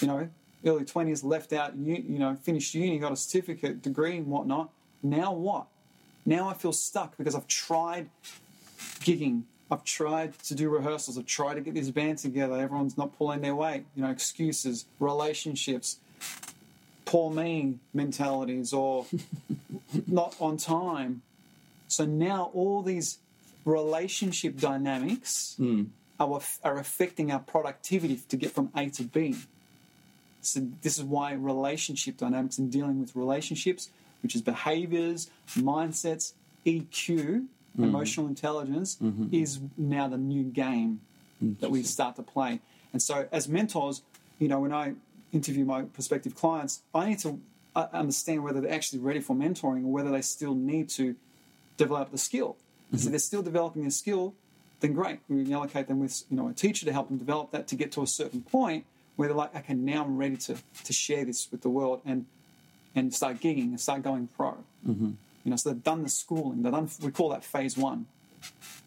you 0.00 0.06
know, 0.06 0.28
early 0.64 0.84
20s, 0.84 1.24
left 1.24 1.52
out, 1.52 1.76
you, 1.76 1.94
you 1.94 2.18
know, 2.18 2.34
finished 2.36 2.74
uni, 2.74 2.98
got 2.98 3.12
a 3.12 3.16
certificate, 3.16 3.82
degree, 3.82 4.16
and 4.16 4.26
whatnot. 4.26 4.70
Now 5.02 5.32
what? 5.32 5.66
Now 6.26 6.48
I 6.48 6.54
feel 6.54 6.72
stuck 6.72 7.16
because 7.16 7.34
I've 7.34 7.46
tried 7.46 8.10
gigging. 9.00 9.42
I've 9.70 9.84
tried 9.84 10.38
to 10.44 10.54
do 10.54 10.70
rehearsals. 10.70 11.18
I've 11.18 11.26
tried 11.26 11.54
to 11.54 11.60
get 11.60 11.74
this 11.74 11.90
band 11.90 12.18
together. 12.18 12.54
Everyone's 12.54 12.96
not 12.96 13.16
pulling 13.16 13.42
their 13.42 13.54
weight. 13.54 13.84
You 13.94 14.02
know, 14.02 14.10
excuses, 14.10 14.86
relationships, 14.98 15.98
poor 17.04 17.30
me 17.30 17.78
mentalities, 17.94 18.72
or 18.72 19.06
not 20.06 20.36
on 20.40 20.56
time. 20.56 21.22
So 21.86 22.04
now 22.04 22.50
all 22.54 22.82
these 22.82 23.18
relationship 23.64 24.58
dynamics 24.58 25.54
hmm. 25.56 25.84
are, 26.18 26.40
are 26.64 26.78
affecting 26.78 27.30
our 27.30 27.40
productivity 27.40 28.20
to 28.28 28.36
get 28.36 28.52
from 28.52 28.70
A 28.76 28.88
to 28.90 29.02
B. 29.02 29.36
So 30.48 30.68
this 30.82 30.98
is 30.98 31.04
why 31.04 31.32
relationship 31.32 32.16
dynamics 32.16 32.58
and 32.58 32.70
dealing 32.70 33.00
with 33.00 33.14
relationships, 33.16 33.90
which 34.22 34.34
is 34.34 34.42
behaviors, 34.42 35.30
mindsets, 35.50 36.32
EQ, 36.66 36.88
mm-hmm. 36.88 37.84
emotional 37.84 38.26
intelligence, 38.26 38.96
mm-hmm. 38.96 39.26
is 39.32 39.60
now 39.76 40.08
the 40.08 40.18
new 40.18 40.44
game 40.44 41.00
that 41.60 41.70
we 41.70 41.82
start 41.82 42.16
to 42.16 42.22
play. 42.22 42.60
And 42.92 43.00
so 43.00 43.28
as 43.30 43.48
mentors, 43.48 44.02
you 44.38 44.48
know, 44.48 44.60
when 44.60 44.72
I 44.72 44.94
interview 45.32 45.64
my 45.64 45.82
prospective 45.82 46.34
clients, 46.34 46.82
I 46.94 47.08
need 47.10 47.18
to 47.20 47.40
uh, 47.76 47.86
understand 47.92 48.42
whether 48.42 48.60
they're 48.60 48.72
actually 48.72 49.00
ready 49.00 49.20
for 49.20 49.36
mentoring 49.36 49.84
or 49.84 49.92
whether 49.92 50.10
they 50.10 50.22
still 50.22 50.54
need 50.54 50.88
to 50.90 51.14
develop 51.76 52.10
the 52.10 52.18
skill. 52.18 52.56
So 52.58 52.94
if 52.94 53.00
mm-hmm. 53.00 53.10
they're 53.10 53.18
still 53.18 53.42
developing 53.42 53.84
the 53.84 53.90
skill, 53.90 54.34
then 54.80 54.94
great. 54.94 55.20
We 55.28 55.44
can 55.44 55.52
allocate 55.52 55.88
them 55.88 56.00
with 56.00 56.24
you 56.30 56.36
know 56.36 56.48
a 56.48 56.52
teacher 56.52 56.86
to 56.86 56.92
help 56.92 57.08
them 57.08 57.18
develop 57.18 57.50
that 57.50 57.68
to 57.68 57.76
get 57.76 57.92
to 57.92 58.02
a 58.02 58.06
certain 58.06 58.42
point 58.42 58.84
where 59.18 59.26
they're 59.26 59.36
like, 59.36 59.54
okay, 59.56 59.74
now 59.74 60.04
I'm 60.04 60.16
ready 60.16 60.36
to 60.36 60.56
to 60.84 60.92
share 60.92 61.24
this 61.24 61.50
with 61.50 61.62
the 61.62 61.68
world 61.68 62.00
and 62.06 62.26
and 62.94 63.12
start 63.12 63.40
gigging 63.40 63.70
and 63.70 63.80
start 63.80 64.02
going 64.02 64.28
pro. 64.28 64.58
Mm-hmm. 64.86 65.10
You 65.44 65.50
know, 65.50 65.56
so 65.56 65.70
they've 65.70 65.82
done 65.82 66.04
the 66.04 66.08
schooling. 66.08 66.62
They've 66.62 66.72
done. 66.72 66.88
We 67.02 67.10
call 67.10 67.30
that 67.30 67.42
phase 67.42 67.76
one. 67.76 68.06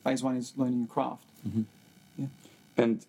Phase 0.05 0.23
one 0.23 0.37
is 0.37 0.53
learning 0.55 0.79
your 0.79 0.87
craft. 0.87 1.25
Yeah. 2.17 2.27
And 2.77 3.05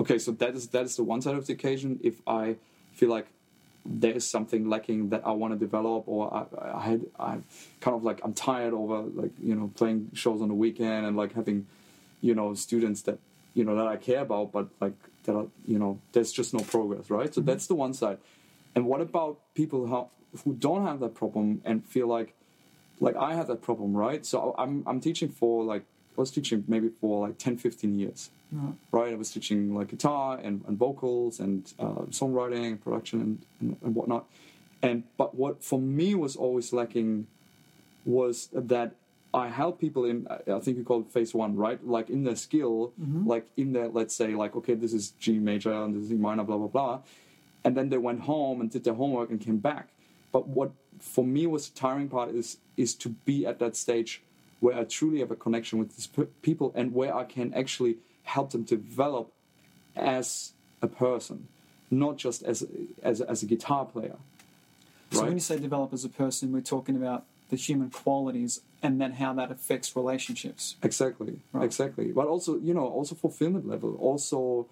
okay, 0.00 0.18
so 0.18 0.32
that 0.32 0.54
is 0.54 0.68
that 0.68 0.84
is 0.84 0.96
the 0.96 1.04
one 1.04 1.20
side 1.20 1.34
of 1.34 1.46
the 1.46 1.52
occasion. 1.52 2.00
If 2.02 2.22
I 2.26 2.56
feel 2.94 3.10
like 3.10 3.26
there 3.84 4.12
is 4.12 4.26
something 4.26 4.70
lacking 4.70 5.10
that 5.10 5.26
I 5.26 5.32
want 5.32 5.52
to 5.52 5.58
develop, 5.58 6.04
or 6.06 6.32
I, 6.32 6.78
I 6.78 6.80
had 6.80 7.06
I 7.20 7.38
kind 7.80 7.94
of 7.94 8.04
like 8.04 8.22
I'm 8.24 8.32
tired 8.32 8.72
over 8.72 9.02
like 9.02 9.32
you 9.38 9.54
know 9.54 9.70
playing 9.76 10.12
shows 10.14 10.40
on 10.40 10.48
the 10.48 10.54
weekend 10.54 11.04
and 11.04 11.14
like 11.14 11.34
having 11.34 11.66
you 12.22 12.34
know 12.34 12.54
students 12.54 13.02
that 13.02 13.18
you 13.54 13.64
know 13.64 13.76
that 13.76 13.86
I 13.86 13.96
care 13.96 14.20
about, 14.20 14.52
but 14.52 14.68
like 14.80 14.94
that 15.24 15.34
are, 15.34 15.46
you 15.66 15.78
know 15.78 16.00
there's 16.12 16.32
just 16.32 16.54
no 16.54 16.60
progress, 16.60 17.10
right? 17.10 17.32
So 17.34 17.40
that's 17.40 17.66
the 17.66 17.74
one 17.74 17.94
side. 17.94 18.18
And 18.74 18.86
what 18.86 19.00
about 19.00 19.38
people 19.54 19.86
how, 19.86 20.10
who 20.44 20.54
don't 20.54 20.86
have 20.86 21.00
that 21.00 21.14
problem 21.14 21.60
and 21.64 21.84
feel 21.84 22.06
like 22.06 22.34
like 23.00 23.16
I 23.16 23.34
had 23.34 23.48
that 23.48 23.62
problem, 23.62 23.94
right? 23.94 24.24
So 24.24 24.54
I'm 24.56 24.82
I'm 24.86 25.00
teaching 25.00 25.28
for 25.28 25.64
like 25.64 25.84
I 26.16 26.20
was 26.20 26.30
teaching 26.30 26.64
maybe 26.68 26.90
for 27.00 27.26
like 27.26 27.38
10, 27.38 27.56
15 27.56 27.98
years, 27.98 28.30
right? 28.90 29.12
I 29.12 29.16
was 29.16 29.30
teaching 29.30 29.74
like 29.74 29.88
guitar 29.88 30.38
and, 30.42 30.62
and 30.68 30.76
vocals 30.76 31.40
and 31.40 31.72
uh, 31.78 32.04
songwriting 32.10 32.66
and 32.66 32.84
production 32.84 33.20
and, 33.20 33.46
and, 33.60 33.76
and 33.82 33.94
whatnot. 33.94 34.26
And 34.82 35.04
but 35.16 35.34
what 35.34 35.62
for 35.62 35.80
me 35.80 36.14
was 36.14 36.36
always 36.36 36.72
lacking 36.72 37.28
was 38.04 38.48
that 38.52 38.94
I 39.34 39.48
help 39.48 39.80
people 39.80 40.04
in 40.04 40.26
I 40.28 40.58
think 40.60 40.76
you 40.76 40.84
call 40.84 41.00
it 41.00 41.10
phase 41.10 41.34
one, 41.34 41.56
right? 41.56 41.84
Like 41.86 42.10
in 42.10 42.24
their 42.24 42.36
skill, 42.36 42.92
mm-hmm. 43.00 43.26
like 43.26 43.46
in 43.56 43.72
their 43.72 43.88
let's 43.88 44.14
say 44.14 44.34
like 44.34 44.54
okay, 44.56 44.74
this 44.74 44.92
is 44.92 45.10
G 45.18 45.38
major 45.38 45.72
and 45.72 45.94
this 45.94 46.04
is 46.04 46.12
E 46.12 46.16
minor, 46.16 46.44
blah 46.44 46.58
blah 46.58 46.66
blah, 46.66 47.00
and 47.64 47.76
then 47.76 47.88
they 47.88 47.98
went 47.98 48.20
home 48.20 48.60
and 48.60 48.70
did 48.70 48.84
their 48.84 48.94
homework 48.94 49.30
and 49.30 49.40
came 49.40 49.58
back. 49.58 49.88
But 50.32 50.48
what 50.48 50.72
for 50.98 51.24
me 51.24 51.46
was 51.46 51.70
the 51.70 51.78
tiring 51.78 52.08
part 52.08 52.30
is 52.30 52.58
is 52.76 52.94
to 52.96 53.10
be 53.10 53.46
at 53.46 53.58
that 53.58 53.74
stage 53.74 54.22
where 54.60 54.76
I 54.78 54.84
truly 54.84 55.20
have 55.20 55.30
a 55.30 55.36
connection 55.36 55.78
with 55.78 55.96
these 55.96 56.06
pe- 56.06 56.26
people 56.42 56.72
and 56.74 56.94
where 56.94 57.14
I 57.14 57.24
can 57.24 57.52
actually 57.54 57.96
help 58.24 58.50
them 58.50 58.62
develop 58.62 59.32
as 59.96 60.52
a 60.80 60.88
person, 60.88 61.48
not 61.90 62.18
just 62.18 62.42
as 62.42 62.66
as 63.02 63.22
as 63.22 63.42
a 63.42 63.46
guitar 63.46 63.86
player. 63.86 64.16
So 65.10 65.24
when 65.24 65.34
you 65.34 65.40
say 65.40 65.58
develop 65.58 65.92
as 65.92 66.04
a 66.04 66.08
person, 66.08 66.52
we're 66.52 66.60
talking 66.60 66.96
about 66.96 67.24
the 67.50 67.56
human 67.56 67.90
qualities 67.90 68.60
and 68.82 69.00
then 69.00 69.12
how 69.12 69.32
that 69.34 69.50
affects 69.50 69.94
relationships. 69.96 70.76
Exactly, 70.82 71.40
Right. 71.52 71.64
exactly. 71.64 72.12
But 72.12 72.26
also, 72.26 72.58
you 72.58 72.74
know, 72.74 72.86
also 72.86 73.14
fulfillment 73.14 73.66
level, 73.68 73.94
also 73.96 74.66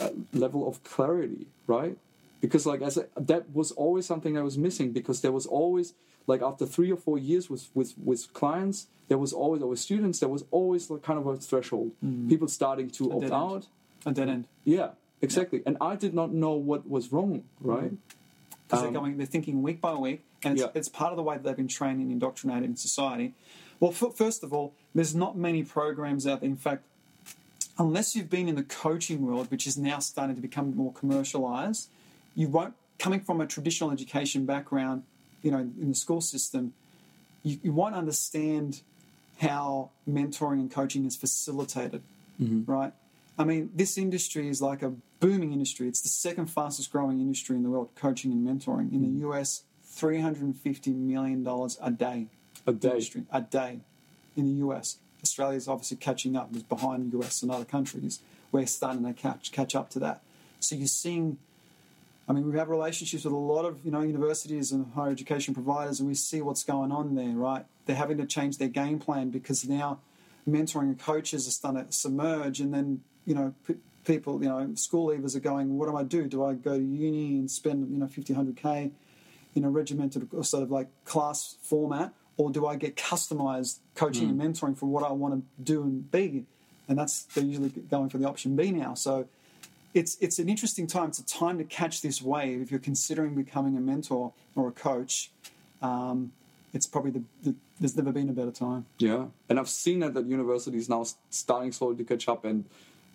uh, 0.00 0.10
level 0.32 0.68
of 0.68 0.82
clarity, 0.84 1.46
right? 1.66 1.96
Because 2.40 2.66
like 2.66 2.82
as 2.82 2.96
a, 2.98 3.06
that 3.16 3.42
was 3.54 3.72
always 3.72 4.04
something 4.06 4.36
I 4.36 4.42
was 4.42 4.56
missing 4.58 4.92
because 4.92 5.20
there 5.22 5.32
was 5.32 5.46
always 5.46 5.94
like 6.26 6.42
after 6.42 6.66
three 6.66 6.90
or 6.92 6.96
four 6.96 7.18
years 7.18 7.48
with 7.48 7.68
with 7.74 7.94
with 8.02 8.32
clients, 8.34 8.86
there 9.08 9.18
was 9.18 9.32
always 9.32 9.62
or 9.62 9.68
with 9.70 9.78
students, 9.80 10.18
there 10.20 10.28
was 10.28 10.44
always 10.50 10.90
like 10.90 11.02
kind 11.02 11.18
of 11.18 11.26
a 11.26 11.36
threshold. 11.36 11.92
People 12.28 12.48
starting 12.48 12.90
to 12.98 13.12
A 13.12 13.16
opt 13.16 13.30
out. 13.32 13.66
A 14.06 14.12
dead 14.12 14.28
end. 14.28 14.44
Yeah, 14.64 14.90
exactly. 15.22 15.62
And 15.66 15.76
I 15.80 15.96
did 15.96 16.12
not 16.12 16.32
know 16.32 16.52
what 16.52 16.86
was 16.88 17.12
wrong, 17.12 17.44
right? 17.60 17.92
because 18.66 18.80
Um, 18.80 18.92
they're 18.92 19.00
going, 19.00 19.16
they're 19.18 19.26
thinking 19.36 19.62
week 19.62 19.80
by 19.80 19.94
week, 19.94 20.20
and 20.44 20.54
it's, 20.54 20.62
Yeah. 20.62 20.70
it's 20.74 20.88
part 20.88 21.12
of 21.12 21.16
the 21.16 21.22
way 21.22 21.36
that 21.36 21.42
they've 21.42 21.56
been 21.56 21.68
trained 21.68 22.00
and 22.00 22.10
indoctrinated 22.10 22.68
in 22.70 22.76
society. 22.76 23.34
Well, 23.80 23.90
f- 23.90 24.14
first 24.14 24.42
of 24.42 24.52
all, 24.52 24.74
there's 24.94 25.14
not 25.14 25.36
many 25.36 25.62
programs 25.62 26.26
out 26.26 26.40
there. 26.40 26.48
In 26.48 26.56
fact, 26.56 26.84
unless 27.78 28.14
you've 28.14 28.30
been 28.30 28.48
in 28.48 28.54
the 28.54 28.62
coaching 28.62 29.26
world, 29.26 29.50
which 29.50 29.66
is 29.66 29.76
now 29.76 29.98
starting 29.98 30.36
to 30.36 30.42
become 30.42 30.76
more 30.76 30.92
commercialized, 30.92 31.88
you 32.34 32.48
won't. 32.48 32.74
Coming 32.96 33.20
from 33.20 33.40
a 33.40 33.46
traditional 33.46 33.90
education 33.90 34.46
background, 34.46 35.02
you 35.42 35.50
know, 35.50 35.58
in 35.58 35.88
the 35.88 35.94
school 35.96 36.20
system, 36.20 36.72
you, 37.42 37.58
you 37.62 37.72
won't 37.72 37.96
understand 37.96 38.82
how 39.40 39.90
mentoring 40.08 40.60
and 40.60 40.70
coaching 40.70 41.04
is 41.04 41.16
facilitated, 41.16 42.02
mm-hmm. 42.40 42.70
right? 42.70 42.92
I 43.36 43.44
mean, 43.44 43.70
this 43.74 43.98
industry 43.98 44.48
is 44.48 44.62
like 44.62 44.82
a 44.82 44.92
booming 45.18 45.52
industry. 45.52 45.88
It's 45.88 46.00
the 46.02 46.08
second 46.08 46.46
fastest 46.46 46.92
growing 46.92 47.20
industry 47.20 47.56
in 47.56 47.64
the 47.64 47.70
world, 47.70 47.90
coaching 47.96 48.30
and 48.30 48.46
mentoring. 48.46 48.92
In 48.92 49.02
the 49.02 49.08
mm-hmm. 49.08 49.32
US, 49.32 49.64
$350 49.96 50.94
million 50.94 51.46
a 51.80 51.90
day. 51.90 52.26
A 52.66 52.72
day. 52.72 52.90
Industry, 52.90 53.24
a 53.32 53.40
day 53.40 53.80
in 54.36 54.46
the 54.46 54.66
US. 54.66 54.98
Australia 55.22 55.56
is 55.56 55.68
obviously 55.68 55.96
catching 55.96 56.36
up, 56.36 56.54
is 56.54 56.62
behind 56.62 57.10
the 57.10 57.18
US 57.18 57.42
and 57.42 57.50
other 57.50 57.64
countries. 57.64 58.20
We're 58.52 58.66
starting 58.66 59.04
to 59.04 59.12
catch, 59.12 59.52
catch 59.52 59.74
up 59.74 59.90
to 59.90 59.98
that. 60.00 60.22
So 60.60 60.76
you're 60.76 60.86
seeing, 60.86 61.38
I 62.28 62.32
mean, 62.32 62.50
we 62.50 62.58
have 62.58 62.68
relationships 62.68 63.24
with 63.24 63.32
a 63.32 63.36
lot 63.36 63.64
of, 63.64 63.84
you 63.84 63.90
know, 63.90 64.00
universities 64.00 64.72
and 64.72 64.92
higher 64.94 65.10
education 65.10 65.54
providers, 65.54 66.00
and 66.00 66.08
we 66.08 66.14
see 66.14 66.40
what's 66.40 66.64
going 66.64 66.92
on 66.92 67.14
there, 67.14 67.34
right? 67.34 67.64
They're 67.86 67.96
having 67.96 68.18
to 68.18 68.26
change 68.26 68.58
their 68.58 68.68
game 68.68 68.98
plan 68.98 69.30
because 69.30 69.68
now 69.68 69.98
mentoring 70.48 70.82
and 70.82 70.98
coaches 70.98 71.46
are 71.48 71.50
starting 71.50 71.86
to 71.86 71.92
submerge, 71.92 72.60
and 72.60 72.72
then 72.72 73.02
you 73.26 73.34
know 73.34 73.54
p- 73.66 73.76
people, 74.04 74.42
you 74.42 74.48
know, 74.48 74.74
school 74.74 75.08
leavers 75.08 75.34
are 75.34 75.40
going, 75.40 75.76
what 75.76 75.88
do 75.88 75.96
I 75.96 76.02
do? 76.02 76.26
Do 76.26 76.44
I 76.44 76.54
go 76.54 76.78
to 76.78 76.84
uni 76.84 77.38
and 77.38 77.50
spend 77.50 77.90
you 77.90 77.98
know 77.98 78.06
50, 78.06 78.32
100 78.32 78.56
k 78.56 78.90
in 79.54 79.64
a 79.64 79.70
regimented 79.70 80.28
sort 80.44 80.62
of 80.62 80.70
like 80.70 80.88
class 81.04 81.56
format, 81.62 82.12
or 82.36 82.50
do 82.50 82.66
I 82.66 82.76
get 82.76 82.96
customized 82.96 83.78
coaching 83.94 84.30
and 84.30 84.40
mentoring 84.40 84.76
for 84.76 84.86
what 84.86 85.04
I 85.04 85.12
want 85.12 85.34
to 85.34 85.62
do 85.62 85.82
and 85.82 86.10
be? 86.10 86.44
And 86.88 86.98
that's 86.98 87.22
they're 87.22 87.44
usually 87.44 87.68
going 87.68 88.10
for 88.10 88.18
the 88.18 88.28
option 88.28 88.56
B 88.56 88.70
now. 88.70 88.94
So 88.94 89.28
it's 89.94 90.18
it's 90.20 90.38
an 90.38 90.48
interesting 90.48 90.86
time. 90.86 91.08
It's 91.08 91.20
a 91.20 91.26
time 91.26 91.56
to 91.58 91.64
catch 91.64 92.02
this 92.02 92.20
wave 92.20 92.60
if 92.60 92.70
you're 92.70 92.80
considering 92.80 93.34
becoming 93.34 93.76
a 93.76 93.80
mentor 93.80 94.32
or 94.56 94.68
a 94.68 94.72
coach. 94.72 95.30
Um, 95.80 96.32
it's 96.72 96.86
probably 96.86 97.12
the, 97.12 97.22
the 97.42 97.54
there's 97.80 97.96
never 97.96 98.12
been 98.12 98.28
a 98.28 98.32
better 98.32 98.50
time. 98.50 98.86
Yeah, 98.98 99.26
and 99.48 99.58
I've 99.58 99.68
seen 99.68 100.00
that 100.00 100.14
that 100.14 100.26
universities 100.26 100.88
now 100.88 101.06
starting 101.30 101.72
slowly 101.72 101.96
to 101.96 102.04
catch 102.04 102.28
up, 102.28 102.44
and 102.44 102.64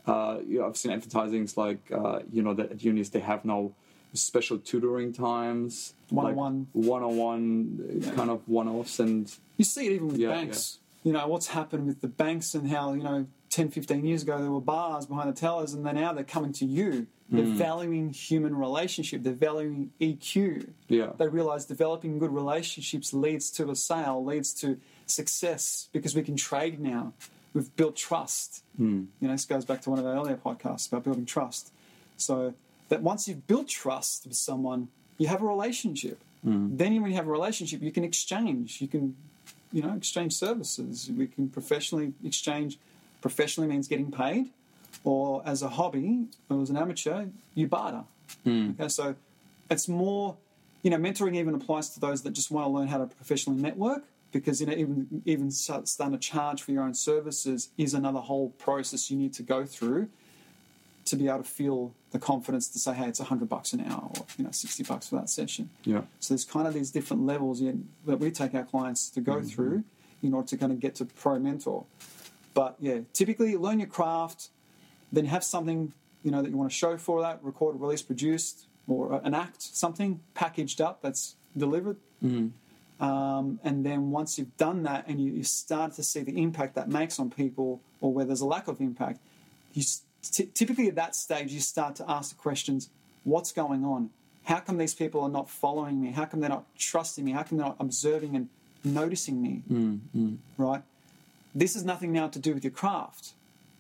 uh, 0.08 0.40
you 0.48 0.60
know, 0.60 0.68
I've 0.68 0.78
seen 0.78 0.92
advertisings 0.92 1.58
like 1.58 1.80
uh, 1.92 2.20
you 2.32 2.42
know 2.42 2.54
that 2.54 2.72
at 2.72 2.84
unis 2.84 3.10
they 3.10 3.20
have 3.20 3.44
now 3.46 3.72
special 4.14 4.58
tutoring 4.58 5.14
times, 5.14 5.94
One-on-one. 6.10 6.68
like 6.74 6.86
one-on-one 6.86 8.04
uh, 8.08 8.12
kind 8.16 8.30
of 8.30 8.48
one-offs, 8.48 9.00
and 9.00 9.32
You 9.58 9.66
see 9.66 9.86
it 9.88 9.92
even 9.94 10.08
with 10.10 10.18
Yeah, 10.18 10.30
banks. 10.30 10.80
You 11.04 11.14
know, 11.14 11.28
what's 11.28 11.48
happened 11.48 11.88
with 11.88 12.02
the 12.02 12.08
banks 12.08 12.56
and 12.56 12.70
how, 12.70 12.94
you 12.94 13.04
know, 13.04 13.28
10, 13.52 13.70
15 13.70 14.06
years 14.06 14.24
ago 14.24 14.40
there 14.42 14.52
were 14.52 14.62
bars 14.62 15.06
behind 15.06 15.30
the 15.30 15.40
tellers 15.40 15.74
and 15.74 15.86
then 15.86 15.96
now 15.96 16.14
they're 16.14 16.24
coming 16.24 16.52
to 16.54 16.66
you. 16.66 17.08
They're 17.32 17.46
Hmm. 17.46 17.56
valuing 17.56 18.10
human 18.10 18.56
relationship. 18.56 19.24
They're 19.24 19.34
valuing 19.34 19.92
EQ. 20.02 20.70
yeah, 20.88 21.12
They 21.18 21.28
realize 21.28 21.66
developing 21.66 22.20
good 22.20 22.32
relationships 22.32 23.14
leads 23.14 23.50
to 23.52 23.70
a 23.72 23.76
sale, 23.76 24.24
leads 24.24 24.54
to 24.56 24.78
success 25.06 25.90
because 25.94 26.16
we 26.16 26.22
can 26.24 26.36
trade 26.36 26.80
now. 26.80 27.14
We've 27.54 27.74
built 27.76 27.96
trust. 27.96 28.64
Hmm. 28.78 29.06
You 29.20 29.28
know, 29.28 29.34
this 29.34 29.46
goes 29.46 29.66
back 29.66 29.82
to 29.84 29.90
one 29.90 30.00
of 30.00 30.06
our 30.06 30.14
earlier 30.14 30.38
podcasts 30.38 30.88
about 30.88 31.04
building 31.04 31.26
trust. 31.26 31.72
So 32.18 32.54
that 32.90 33.02
once 33.02 33.28
you've 33.28 33.48
built 33.48 33.68
trust 33.68 34.28
with 34.28 34.36
someone, 34.36 34.90
you 35.18 35.28
have 35.28 35.42
a 35.42 35.46
relationship. 35.46 36.20
Hmm. 36.44 36.76
Then 36.76 37.02
when 37.02 37.12
you 37.12 37.18
have 37.18 37.28
a 37.28 37.32
relationship, 37.32 37.82
you 37.82 37.92
can 37.92 38.04
exchange. 38.04 38.82
You 38.82 38.88
can, 38.88 39.16
you 39.72 39.82
know, 39.82 39.94
exchange 39.94 40.34
services. 40.34 41.10
We 41.16 41.28
can 41.28 41.50
professionally 41.50 42.14
exchange. 42.24 42.78
Professionally 43.22 43.70
means 43.70 43.88
getting 43.88 44.12
paid, 44.12 44.50
or 45.04 45.44
as 45.46 45.62
a 45.62 45.70
hobby 45.70 46.28
or 46.50 46.62
as 46.62 46.70
an 46.70 46.78
amateur, 46.78 47.26
you 47.54 47.68
barter. 47.68 48.04
Okay, 48.48 48.88
so 48.88 49.16
it's 49.70 49.88
more, 49.88 50.38
you 50.84 50.90
know, 50.90 50.98
mentoring 50.98 51.36
even 51.36 51.54
applies 51.54 51.90
to 51.90 52.00
those 52.00 52.22
that 52.24 52.32
just 52.32 52.50
want 52.50 52.66
to 52.66 52.72
learn 52.72 52.88
how 52.88 53.00
to 53.00 53.08
professionally 53.08 53.62
network 53.62 54.04
because 54.32 54.62
you 54.62 54.68
know 54.68 54.74
even 54.74 55.22
even 55.26 55.52
start- 55.52 55.88
starting 55.88 56.18
to 56.18 56.22
charge 56.22 56.62
for 56.62 56.72
your 56.72 56.84
own 56.84 56.94
services 56.94 57.70
is 57.78 57.94
another 57.94 58.20
whole 58.20 58.50
process 58.52 59.10
you 59.10 59.18
need 59.18 59.34
to 59.34 59.44
go 59.44 59.66
through 59.66 60.08
to 61.10 61.16
be 61.16 61.28
able 61.28 61.40
to 61.40 61.44
feel 61.44 61.94
the 62.12 62.20
confidence 62.20 62.68
to 62.70 62.80
say, 62.80 62.94
hey, 62.94 63.08
it's 63.08 63.20
hundred 63.20 63.50
bucks 63.50 63.74
an 63.74 63.82
hour 63.82 64.12
or 64.18 64.26
you 64.38 64.44
know 64.44 64.52
sixty 64.52 64.84
bucks 64.84 65.10
for 65.10 65.16
that 65.18 65.30
session. 65.30 65.70
yeah, 65.84 66.02
So 66.20 66.34
there's 66.34 66.46
kind 66.46 66.68
of 66.68 66.74
these 66.74 66.92
different 66.92 67.26
levels 67.26 67.62
in, 67.62 67.90
that 68.06 68.20
we 68.20 68.32
take 68.32 68.54
our 68.56 68.64
clients 68.64 69.10
to 69.12 69.22
go 69.22 69.36
mm-hmm. 69.36 69.48
through 69.48 69.84
in 70.22 70.34
order 70.34 70.48
to 70.48 70.58
kind 70.58 70.72
of 70.72 70.80
get 70.80 70.96
to 70.96 71.06
pro 71.06 71.40
mentor. 71.40 71.86
But 72.54 72.76
yeah, 72.80 73.00
typically 73.14 73.56
learn 73.58 73.80
your 73.80 73.88
craft, 73.88 74.50
then 75.12 75.26
have 75.26 75.44
something 75.44 75.94
you 76.24 76.32
know 76.32 76.42
that 76.42 76.50
you 76.50 76.58
want 76.58 76.72
to 76.72 76.76
show 76.76 76.98
for 76.98 77.22
that, 77.22 77.40
record, 77.44 77.80
release, 77.80 78.02
produced, 78.02 78.68
or 78.88 79.14
uh, 79.14 79.20
an 79.24 79.34
act, 79.34 79.62
something 79.62 80.20
packaged 80.34 80.82
up 80.82 81.02
that's 81.02 81.36
delivered. 81.56 81.98
Mm-hmm. 82.24 82.48
Um, 83.04 83.60
and 83.64 83.86
then 83.86 84.12
once 84.12 84.38
you've 84.38 84.58
done 84.58 84.84
that 84.84 85.08
and 85.08 85.22
you, 85.22 85.32
you 85.32 85.44
start 85.44 85.94
to 85.94 86.04
see 86.04 86.22
the 86.22 86.42
impact 86.42 86.76
that 86.76 86.90
makes 86.90 87.18
on 87.18 87.30
people, 87.30 87.82
or 88.02 88.12
where 88.12 88.26
there's 88.26 88.42
a 88.42 88.46
lack 88.46 88.68
of 88.68 88.82
impact, 88.82 89.20
you 89.74 89.84
ty- 90.24 90.48
typically 90.54 90.88
at 90.88 90.96
that 90.96 91.16
stage 91.16 91.52
you 91.52 91.60
start 91.60 91.96
to 91.98 92.10
ask 92.10 92.30
the 92.36 92.42
questions: 92.42 92.90
What's 93.24 93.52
going 93.52 93.84
on? 93.86 94.10
How 94.46 94.60
come 94.60 94.78
these 94.78 94.96
people 94.96 95.22
are 95.22 95.30
not 95.30 95.50
following 95.50 96.02
me? 96.02 96.12
How 96.12 96.26
come 96.26 96.40
they're 96.40 96.50
not 96.50 96.66
trusting 96.78 97.24
me? 97.24 97.32
How 97.34 97.44
come 97.44 97.58
they're 97.58 97.68
not 97.68 97.78
observing 97.80 98.36
and 98.36 98.50
noticing 98.84 99.42
me? 99.42 99.64
Right. 100.58 100.82
This 101.54 101.76
is 101.76 101.84
nothing 101.84 102.12
now 102.12 102.28
to 102.30 102.40
do 102.40 102.54
with 102.54 102.64
your 102.64 102.72
craft, 102.72 103.34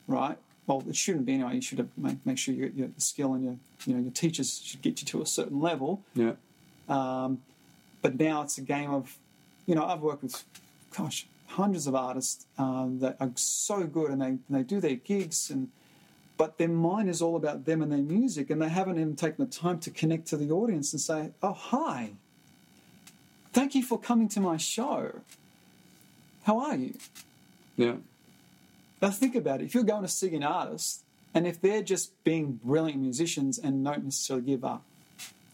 right? 0.07 0.37
Well, 0.67 0.83
it 0.87 0.95
shouldn't 0.95 1.25
be 1.25 1.33
anyway. 1.35 1.55
You 1.55 1.61
should 1.61 1.79
have, 1.79 1.89
make, 1.97 2.23
make 2.25 2.37
sure 2.37 2.53
your, 2.53 2.69
your 2.69 2.89
skill 2.97 3.33
and 3.33 3.43
your 3.43 3.55
you 3.85 3.95
know 3.95 4.01
your 4.01 4.11
teachers 4.11 4.61
should 4.63 4.81
get 4.81 5.01
you 5.01 5.07
to 5.07 5.21
a 5.21 5.25
certain 5.25 5.59
level. 5.61 6.03
yeah, 6.13 6.33
Um, 6.87 7.41
but 8.01 8.19
now 8.19 8.41
it's 8.43 8.57
a 8.57 8.61
game 8.61 8.91
of, 8.91 9.17
you 9.65 9.73
know, 9.75 9.85
I've 9.85 10.01
worked 10.01 10.23
with, 10.23 10.43
gosh, 10.95 11.25
hundreds 11.47 11.87
of 11.87 11.95
artists 11.95 12.45
um, 12.57 12.99
that 12.99 13.17
are 13.19 13.31
so 13.35 13.83
good 13.85 14.11
and 14.11 14.21
they, 14.21 14.27
and 14.27 14.41
they 14.49 14.63
do 14.63 14.79
their 14.79 14.95
gigs 14.95 15.49
and 15.49 15.69
but 16.39 16.57
their 16.57 16.69
mind 16.69 17.09
is 17.09 17.21
all 17.21 17.35
about 17.35 17.65
them 17.65 17.81
and 17.81 17.91
their 17.91 17.99
music 17.99 18.49
and 18.49 18.61
they 18.61 18.69
haven't 18.69 18.97
even 18.97 19.17
taken 19.17 19.43
the 19.45 19.51
time 19.51 19.77
to 19.77 19.91
connect 19.91 20.25
to 20.25 20.37
the 20.37 20.49
audience 20.49 20.93
and 20.93 21.01
say 21.01 21.31
oh 21.43 21.53
hi. 21.53 22.13
Thank 23.51 23.75
you 23.75 23.83
for 23.83 23.99
coming 23.99 24.29
to 24.29 24.39
my 24.39 24.57
show. 24.57 25.21
How 26.43 26.59
are 26.59 26.75
you? 26.77 26.93
Yeah, 27.75 27.95
now 29.01 29.09
think 29.09 29.35
about 29.35 29.59
it. 29.59 29.65
If 29.65 29.73
you're 29.75 29.83
going 29.83 30.03
to 30.03 30.07
see 30.07 30.33
an 30.33 30.43
artist 30.43 31.03
and 31.33 31.45
if 31.45 31.59
they're 31.61 31.83
just 31.83 32.23
being 32.23 32.59
brilliant 32.63 33.01
musicians 33.01 33.59
and 33.59 33.83
don't 33.83 34.05
necessarily 34.05 34.45
give 34.45 34.63
up, 34.63 34.83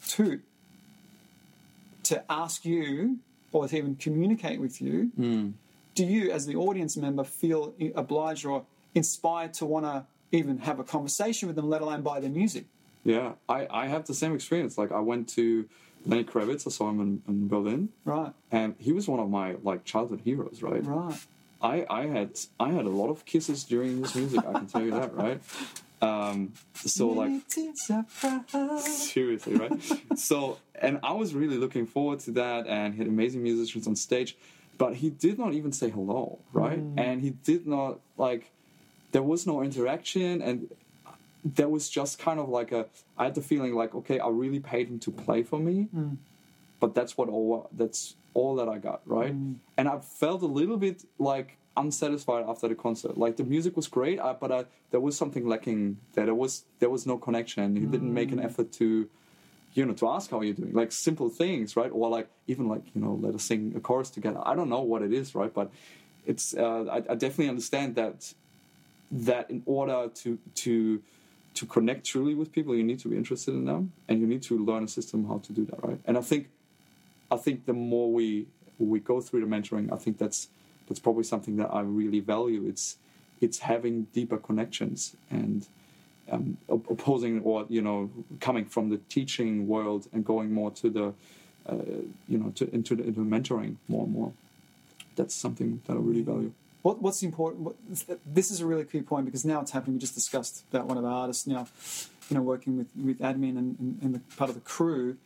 toot 0.07 0.43
to 2.03 2.23
ask 2.31 2.63
you 2.63 3.17
or 3.51 3.67
to 3.67 3.75
even 3.75 3.95
communicate 3.95 4.59
with 4.59 4.79
you, 4.79 5.09
hmm. 5.15 5.49
do 5.95 6.05
you, 6.05 6.31
as 6.31 6.45
the 6.45 6.55
audience 6.55 6.95
member, 6.95 7.23
feel 7.23 7.73
obliged 7.95 8.45
or 8.45 8.65
inspired 8.93 9.53
to 9.55 9.65
want 9.65 9.85
to 9.85 10.05
even 10.35 10.59
have 10.59 10.79
a 10.79 10.83
conversation 10.83 11.47
with 11.47 11.55
them, 11.55 11.69
let 11.69 11.81
alone 11.81 12.01
buy 12.01 12.19
their 12.19 12.29
music? 12.29 12.65
yeah. 13.03 13.33
I 13.47 13.67
I 13.69 13.87
have 13.87 14.05
the 14.05 14.13
same 14.13 14.33
experience. 14.33 14.77
Like 14.77 14.91
I 14.91 14.99
went 14.99 15.29
to 15.29 15.67
Lenny 16.05 16.23
Kravitz. 16.23 16.65
I 16.67 16.71
saw 16.71 16.89
him 16.89 16.99
in, 17.01 17.21
in 17.27 17.47
Berlin, 17.47 17.89
Right, 18.03 18.33
and 18.51 18.75
he 18.79 18.91
was 18.91 19.07
one 19.07 19.19
of 19.19 19.29
my 19.29 19.55
like 19.63 19.85
childhood 19.85 20.21
heroes, 20.23 20.61
right? 20.61 20.83
right. 20.85 21.19
I, 21.61 21.85
I 21.89 22.05
had 22.07 22.31
I 22.59 22.69
had 22.71 22.85
a 22.85 22.89
lot 22.89 23.09
of 23.09 23.25
kisses 23.25 23.63
during 23.63 24.01
his 24.03 24.13
music. 24.15 24.39
I 24.45 24.53
can 24.53 24.67
tell 24.67 24.81
you 24.83 24.91
that, 24.91 25.13
right? 25.15 25.41
Um, 26.01 26.53
so 26.75 27.07
like 27.09 27.41
seriously, 28.79 29.55
right? 29.55 29.73
so 30.15 30.57
and 30.79 30.99
I 31.03 31.13
was 31.13 31.33
really 31.33 31.57
looking 31.57 31.85
forward 31.85 32.19
to 32.21 32.31
that, 32.31 32.67
and 32.67 32.93
he 32.93 32.99
had 32.99 33.07
amazing 33.07 33.43
musicians 33.43 33.87
on 33.87 33.95
stage, 33.95 34.35
but 34.77 34.95
he 34.95 35.09
did 35.09 35.39
not 35.39 35.53
even 35.53 35.71
say 35.71 35.89
hello, 35.89 36.39
right? 36.53 36.79
And 36.97 37.21
he 37.21 37.31
did 37.31 37.65
not 37.65 37.99
like 38.17 38.51
there 39.15 39.23
was 39.23 39.47
no 39.47 39.61
interaction, 39.63 40.41
and 40.47 40.57
there 41.57 41.69
was 41.69 41.85
just 41.89 42.13
kind 42.19 42.37
of 42.43 42.47
like 42.49 42.71
a 42.79 42.81
I 43.17 43.23
had 43.27 43.35
the 43.39 43.45
feeling 43.51 43.73
like 43.81 43.91
okay, 43.99 44.17
I 44.19 44.27
really 44.43 44.59
paid 44.73 44.85
him 44.91 44.99
to 45.05 45.11
play 45.25 45.41
for 45.51 45.59
me, 45.67 45.87
but 46.81 46.89
that's 46.97 47.13
what 47.17 47.27
all 47.29 47.69
that's 47.81 48.01
all 48.33 48.53
that 48.59 48.67
I 48.75 48.77
got, 48.89 48.99
right? 49.17 49.33
And 49.77 49.85
I 49.87 49.99
felt 49.99 50.41
a 50.41 50.51
little 50.59 50.79
bit 50.87 50.97
like 51.17 51.49
unsatisfied 51.77 52.43
after 52.51 52.67
the 52.67 52.75
concert. 52.75 53.13
Like 53.17 53.37
the 53.37 53.45
music 53.55 53.73
was 53.79 53.87
great, 53.87 54.19
uh, 54.19 54.35
but 54.41 54.51
I, 54.51 54.65
there 54.91 54.99
was 55.07 55.15
something 55.21 55.47
lacking. 55.47 55.79
There, 56.13 56.25
there 56.25 56.39
was 56.43 56.65
there 56.81 56.89
was 56.89 57.05
no 57.05 57.17
connection. 57.17 57.65
He 57.77 57.85
didn't 57.95 58.13
make 58.13 58.31
an 58.33 58.41
effort 58.47 58.69
to, 58.79 58.87
you 59.75 59.85
know, 59.85 59.93
to 60.01 60.05
ask 60.15 60.25
how 60.29 60.41
you're 60.41 60.59
doing, 60.61 60.73
like 60.81 60.91
simple 60.91 61.29
things, 61.29 61.77
right? 61.79 61.91
Or 61.97 62.09
like 62.17 62.27
even 62.51 62.67
like 62.67 62.83
you 62.93 62.99
know, 63.03 63.13
let 63.25 63.33
us 63.33 63.43
sing 63.43 63.61
a 63.79 63.79
chorus 63.79 64.09
together. 64.17 64.41
I 64.43 64.53
don't 64.57 64.71
know 64.75 64.81
what 64.81 65.01
it 65.07 65.13
is, 65.13 65.27
right? 65.41 65.53
But 65.59 65.67
it's 66.25 66.53
uh, 66.53 66.83
I, 66.97 66.97
I 67.13 67.15
definitely 67.23 67.49
understand 67.55 67.95
that 67.95 68.17
that 69.11 69.49
in 69.49 69.63
order 69.65 70.09
to 70.13 70.37
to 70.55 71.01
to 71.55 71.65
connect 71.65 72.05
truly 72.05 72.35
with 72.35 72.51
people, 72.51 72.75
you 72.75 72.83
need 72.83 72.99
to 72.99 73.07
be 73.07 73.15
interested 73.15 73.53
in 73.53 73.65
them, 73.65 73.93
and 74.09 74.19
you 74.19 74.27
need 74.27 74.43
to 74.43 74.57
learn 74.57 74.83
a 74.83 74.87
system 74.87 75.25
how 75.27 75.39
to 75.39 75.53
do 75.53 75.65
that, 75.65 75.83
right? 75.83 75.99
And 76.05 76.17
I 76.17 76.21
think 76.21 76.49
I 77.31 77.37
think 77.37 77.65
the 77.65 77.73
more 77.73 78.11
we 78.11 78.47
we 78.77 78.99
go 78.99 79.21
through 79.21 79.41
the 79.41 79.47
mentoring, 79.47 79.91
I 79.91 79.97
think 79.97 80.17
that's 80.17 80.49
that's 80.87 80.99
probably 80.99 81.23
something 81.23 81.55
that 81.57 81.69
I 81.73 81.81
really 81.81 82.19
value. 82.19 82.65
It's 82.67 82.97
it's 83.41 83.59
having 83.59 84.03
deeper 84.13 84.37
connections 84.37 85.15
and 85.29 85.67
um, 86.31 86.57
opposing 86.69 87.41
or 87.41 87.65
you 87.69 87.81
know 87.81 88.09
coming 88.39 88.65
from 88.65 88.89
the 88.89 88.97
teaching 89.09 89.67
world 89.67 90.07
and 90.13 90.25
going 90.25 90.51
more 90.51 90.71
to 90.71 90.89
the 90.89 91.13
uh, 91.67 91.75
you 92.27 92.37
know 92.37 92.49
to, 92.55 92.73
into 92.73 92.95
the 92.95 93.03
into 93.03 93.21
mentoring 93.21 93.75
more 93.87 94.03
and 94.03 94.13
more. 94.13 94.33
That's 95.15 95.33
something 95.33 95.81
that 95.85 95.93
I 95.93 95.99
really 95.99 96.21
value. 96.21 96.51
What, 96.85 97.01
what's 97.01 97.23
important? 97.23 97.63
What, 97.63 97.75
this 98.27 98.51
is 98.51 98.61
a 98.61 98.65
really 98.67 98.85
key 98.85 99.01
point 99.01 99.25
because 99.25 99.43
now 99.43 99.59
it's 99.59 99.71
happening. 99.71 99.95
We 99.95 99.99
just 99.99 100.13
discussed 100.13 100.63
about 100.71 100.85
one 100.85 100.99
of 100.99 101.03
our 101.03 101.21
artists 101.21 101.47
now, 101.47 101.65
you 102.29 102.35
know, 102.35 102.43
working 102.43 102.77
with, 102.77 102.89
with 102.95 103.17
admin 103.21 103.57
and, 103.57 103.79
and, 103.79 103.97
and 104.03 104.13
the 104.13 104.19
part 104.37 104.51
of 104.51 104.55
the 104.55 104.61
crew. 104.61 105.17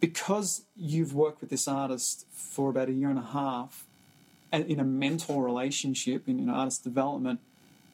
Because 0.00 0.64
you've 0.76 1.14
worked 1.14 1.40
with 1.40 1.48
this 1.48 1.66
artist 1.66 2.26
for 2.30 2.68
about 2.68 2.90
a 2.90 2.92
year 2.92 3.08
and 3.08 3.18
a 3.18 3.22
half, 3.22 3.86
and 4.52 4.66
in 4.66 4.78
a 4.78 4.84
mentor 4.84 5.42
relationship 5.42 6.28
in, 6.28 6.38
in 6.38 6.50
artist 6.50 6.84
development, 6.84 7.40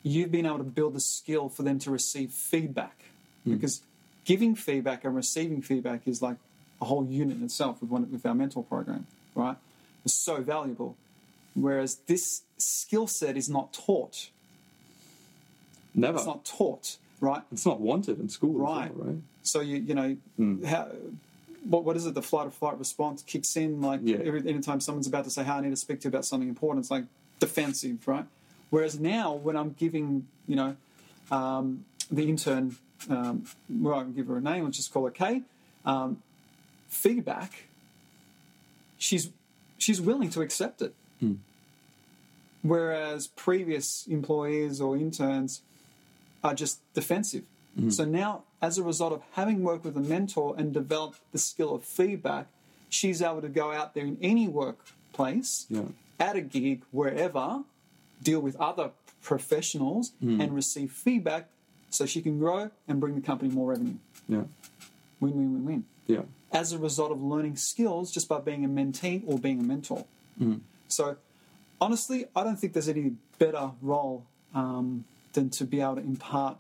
you've 0.03 0.33
been 0.33 0.45
able 0.45 0.59
to 0.59 0.65
build 0.65 0.95
the 0.95 1.01
skill 1.01 1.49
for 1.49 1.63
them 1.63 1.79
to 1.79 1.93
receive 1.93 2.33
feedback. 2.33 3.05
Hmm. 3.45 3.55
Because 3.55 3.83
giving 4.25 4.57
feedback 4.57 5.05
and 5.05 5.15
receiving 5.15 5.63
feedback 5.63 6.09
is 6.09 6.21
like 6.21 6.39
a 6.83 6.87
whole 6.87 7.07
unit 7.07 7.37
in 7.37 7.45
itself 7.45 7.81
with, 7.81 7.91
one, 7.91 8.11
with 8.11 8.27
our 8.27 8.35
mentor 8.35 8.65
program, 8.65 9.07
right? 9.37 9.57
It's 10.05 10.15
so 10.15 10.43
valuable. 10.43 10.97
Whereas 11.55 11.95
this 12.09 12.43
skill 12.65 13.07
set 13.07 13.37
is 13.37 13.49
not 13.49 13.73
taught. 13.73 14.31
Never. 15.95 16.17
It's 16.19 16.27
not 16.27 16.45
taught, 16.45 16.97
right? 17.21 17.43
It's 17.53 17.65
not 17.67 17.81
wanted 17.81 18.19
in 18.19 18.29
school, 18.29 18.55
Right. 18.55 18.95
well, 18.97 19.09
right? 19.09 19.17
So 19.43 19.61
you 19.61 19.77
you 19.79 19.95
know 19.95 20.17
how. 20.67 20.89
What, 21.65 21.85
what 21.85 21.97
is 21.97 22.05
it? 22.05 22.13
The 22.13 22.21
flight 22.21 22.47
or 22.47 22.51
flight 22.51 22.79
response 22.79 23.23
kicks 23.23 23.57
in 23.57 23.81
like 23.81 24.01
Yeah. 24.03 24.19
every 24.19 24.41
anytime 24.49 24.81
someone's 24.81 25.07
about 25.07 25.25
to 25.25 25.31
say, 25.31 25.45
"Hey, 25.45 25.53
I 25.53 25.61
need 25.61 25.71
to 25.71 25.77
speak 25.77 26.01
to 26.01 26.05
you 26.05 26.09
about 26.11 26.25
something 26.27 26.49
important." 26.49 26.85
It's 26.85 26.91
like 26.91 27.05
defensive, 27.39 28.07
right? 28.07 28.27
Whereas 28.71 28.99
now, 29.01 29.33
when 29.35 29.57
I'm 29.57 29.73
giving, 29.79 30.27
you 30.47 30.57
know, 30.57 30.77
um, 31.31 31.85
the 32.11 32.29
intern, 32.29 32.77
um, 33.09 33.47
well, 33.71 34.01
I 34.01 34.03
can 34.03 34.13
give 34.15 34.27
her 34.27 34.37
a 34.37 34.41
name. 34.43 34.65
Let's 34.65 34.77
just 34.77 34.93
call 34.93 35.05
her 35.05 35.11
Kay. 35.11 35.43
Um, 35.87 36.23
feedback. 36.89 37.65
She's 38.99 39.31
she's 39.79 40.01
willing 40.01 40.31
to 40.31 40.41
accept 40.43 40.83
it. 40.83 40.95
Whereas 42.65 43.27
previous 43.27 44.07
employees 44.07 44.81
or 44.81 44.97
interns 44.97 45.61
are 46.43 46.55
just 46.55 46.81
defensive. 46.95 47.45
Mm. 47.79 47.93
So 47.93 48.07
now, 48.07 48.45
as 48.63 48.79
a 48.79 48.83
result 48.83 49.13
of 49.13 49.23
having 49.33 49.63
worked 49.63 49.85
with 49.85 49.99
a 49.99 50.01
mentor 50.01 50.55
and 50.57 50.73
developed 50.73 51.21
the 51.33 51.39
skill 51.39 51.75
of 51.75 51.85
feedback, 51.85 52.47
she's 52.89 53.21
able 53.21 53.43
to 53.43 53.51
go 53.51 53.71
out 53.71 53.93
there 53.93 54.07
in 54.07 54.17
any 54.23 54.49
workplace, 54.49 55.67
Yeah. 55.69 55.89
at 56.19 56.37
a 56.37 56.41
gig, 56.41 56.83
wherever, 56.91 57.65
deal 58.23 58.41
with 58.41 58.57
other 58.57 58.93
professionals 59.21 60.13
mm. 60.25 60.43
and 60.43 60.55
receive 60.55 60.91
feedback 60.91 61.51
so 61.91 62.07
she 62.07 62.23
can 62.23 62.39
grow 62.39 62.71
and 62.89 62.99
bring 62.99 63.15
the 63.15 63.21
company 63.21 63.53
more 63.53 63.69
revenue. 63.73 63.97
Yeah. 64.27 64.45
Win, 65.21 65.35
win, 65.37 65.53
win, 65.53 65.65
win 65.67 65.85
Yeah. 66.07 66.23
as 66.51 66.73
a 66.73 66.79
result 66.79 67.13
of 67.13 67.23
learning 67.23 67.57
skills 67.57 68.11
just 68.11 68.27
by 68.27 68.41
being 68.41 68.65
a 68.65 68.69
mentee 68.69 69.23
or 69.27 69.39
being 69.39 69.61
a 69.61 69.63
mentor. 69.63 70.07
Mm. 70.41 70.61
So, 70.89 71.17
honestly, 71.85 72.25
I 72.35 72.43
don't 72.45 72.57
think 72.57 72.73
there's 72.73 72.89
any 72.89 73.13
better 73.39 73.73
role 73.83 74.25
um, 74.55 75.05
than 75.35 75.51
to 75.51 75.65
be 75.65 75.81
able 75.81 75.97
to 75.97 76.01
impart, 76.01 76.57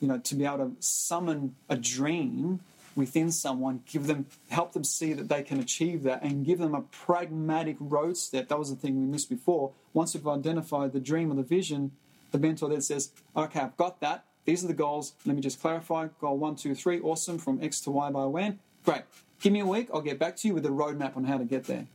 you 0.00 0.06
know, 0.06 0.18
to 0.18 0.34
be 0.36 0.44
able 0.44 0.58
to 0.58 0.72
summon 0.78 1.56
a 1.68 1.76
dream 1.76 2.60
within 2.94 3.32
someone, 3.32 3.82
give 3.90 4.06
them, 4.06 4.26
help 4.50 4.72
them 4.72 4.84
see 4.84 5.12
that 5.12 5.28
they 5.28 5.42
can 5.42 5.58
achieve 5.58 6.04
that, 6.04 6.22
and 6.22 6.46
give 6.46 6.60
them 6.60 6.74
a 6.74 6.82
pragmatic 6.82 7.76
road 7.80 8.16
step. 8.16 8.46
That 8.46 8.58
was 8.58 8.70
the 8.70 8.76
thing 8.76 9.00
we 9.00 9.06
missed 9.06 9.28
before. 9.28 9.72
Once 9.92 10.14
we've 10.14 10.28
identified 10.28 10.92
the 10.92 11.00
dream 11.00 11.32
or 11.32 11.34
the 11.34 11.42
vision, 11.42 11.90
the 12.30 12.38
mentor 12.38 12.68
then 12.68 12.80
says, 12.80 13.10
"Okay, 13.36 13.58
I've 13.58 13.76
got 13.76 13.98
that. 14.00 14.24
These 14.44 14.62
are 14.62 14.68
the 14.68 14.74
goals. 14.74 15.14
Let 15.26 15.34
me 15.34 15.42
just 15.42 15.60
clarify. 15.60 16.08
Goal 16.20 16.38
one, 16.38 16.54
two, 16.54 16.74
three. 16.76 17.00
Awesome. 17.00 17.38
From 17.38 17.60
X 17.60 17.80
to 17.80 17.90
Y 17.90 18.10
by 18.10 18.26
when? 18.26 18.60
Great. 18.84 19.02
Give 19.40 19.52
me 19.52 19.60
a 19.60 19.66
week. 19.66 19.88
I'll 19.92 20.02
get 20.02 20.18
back 20.20 20.36
to 20.36 20.48
you 20.48 20.54
with 20.54 20.66
a 20.66 20.68
roadmap 20.68 21.16
on 21.16 21.24
how 21.24 21.38
to 21.38 21.44
get 21.44 21.64
there." 21.64 21.86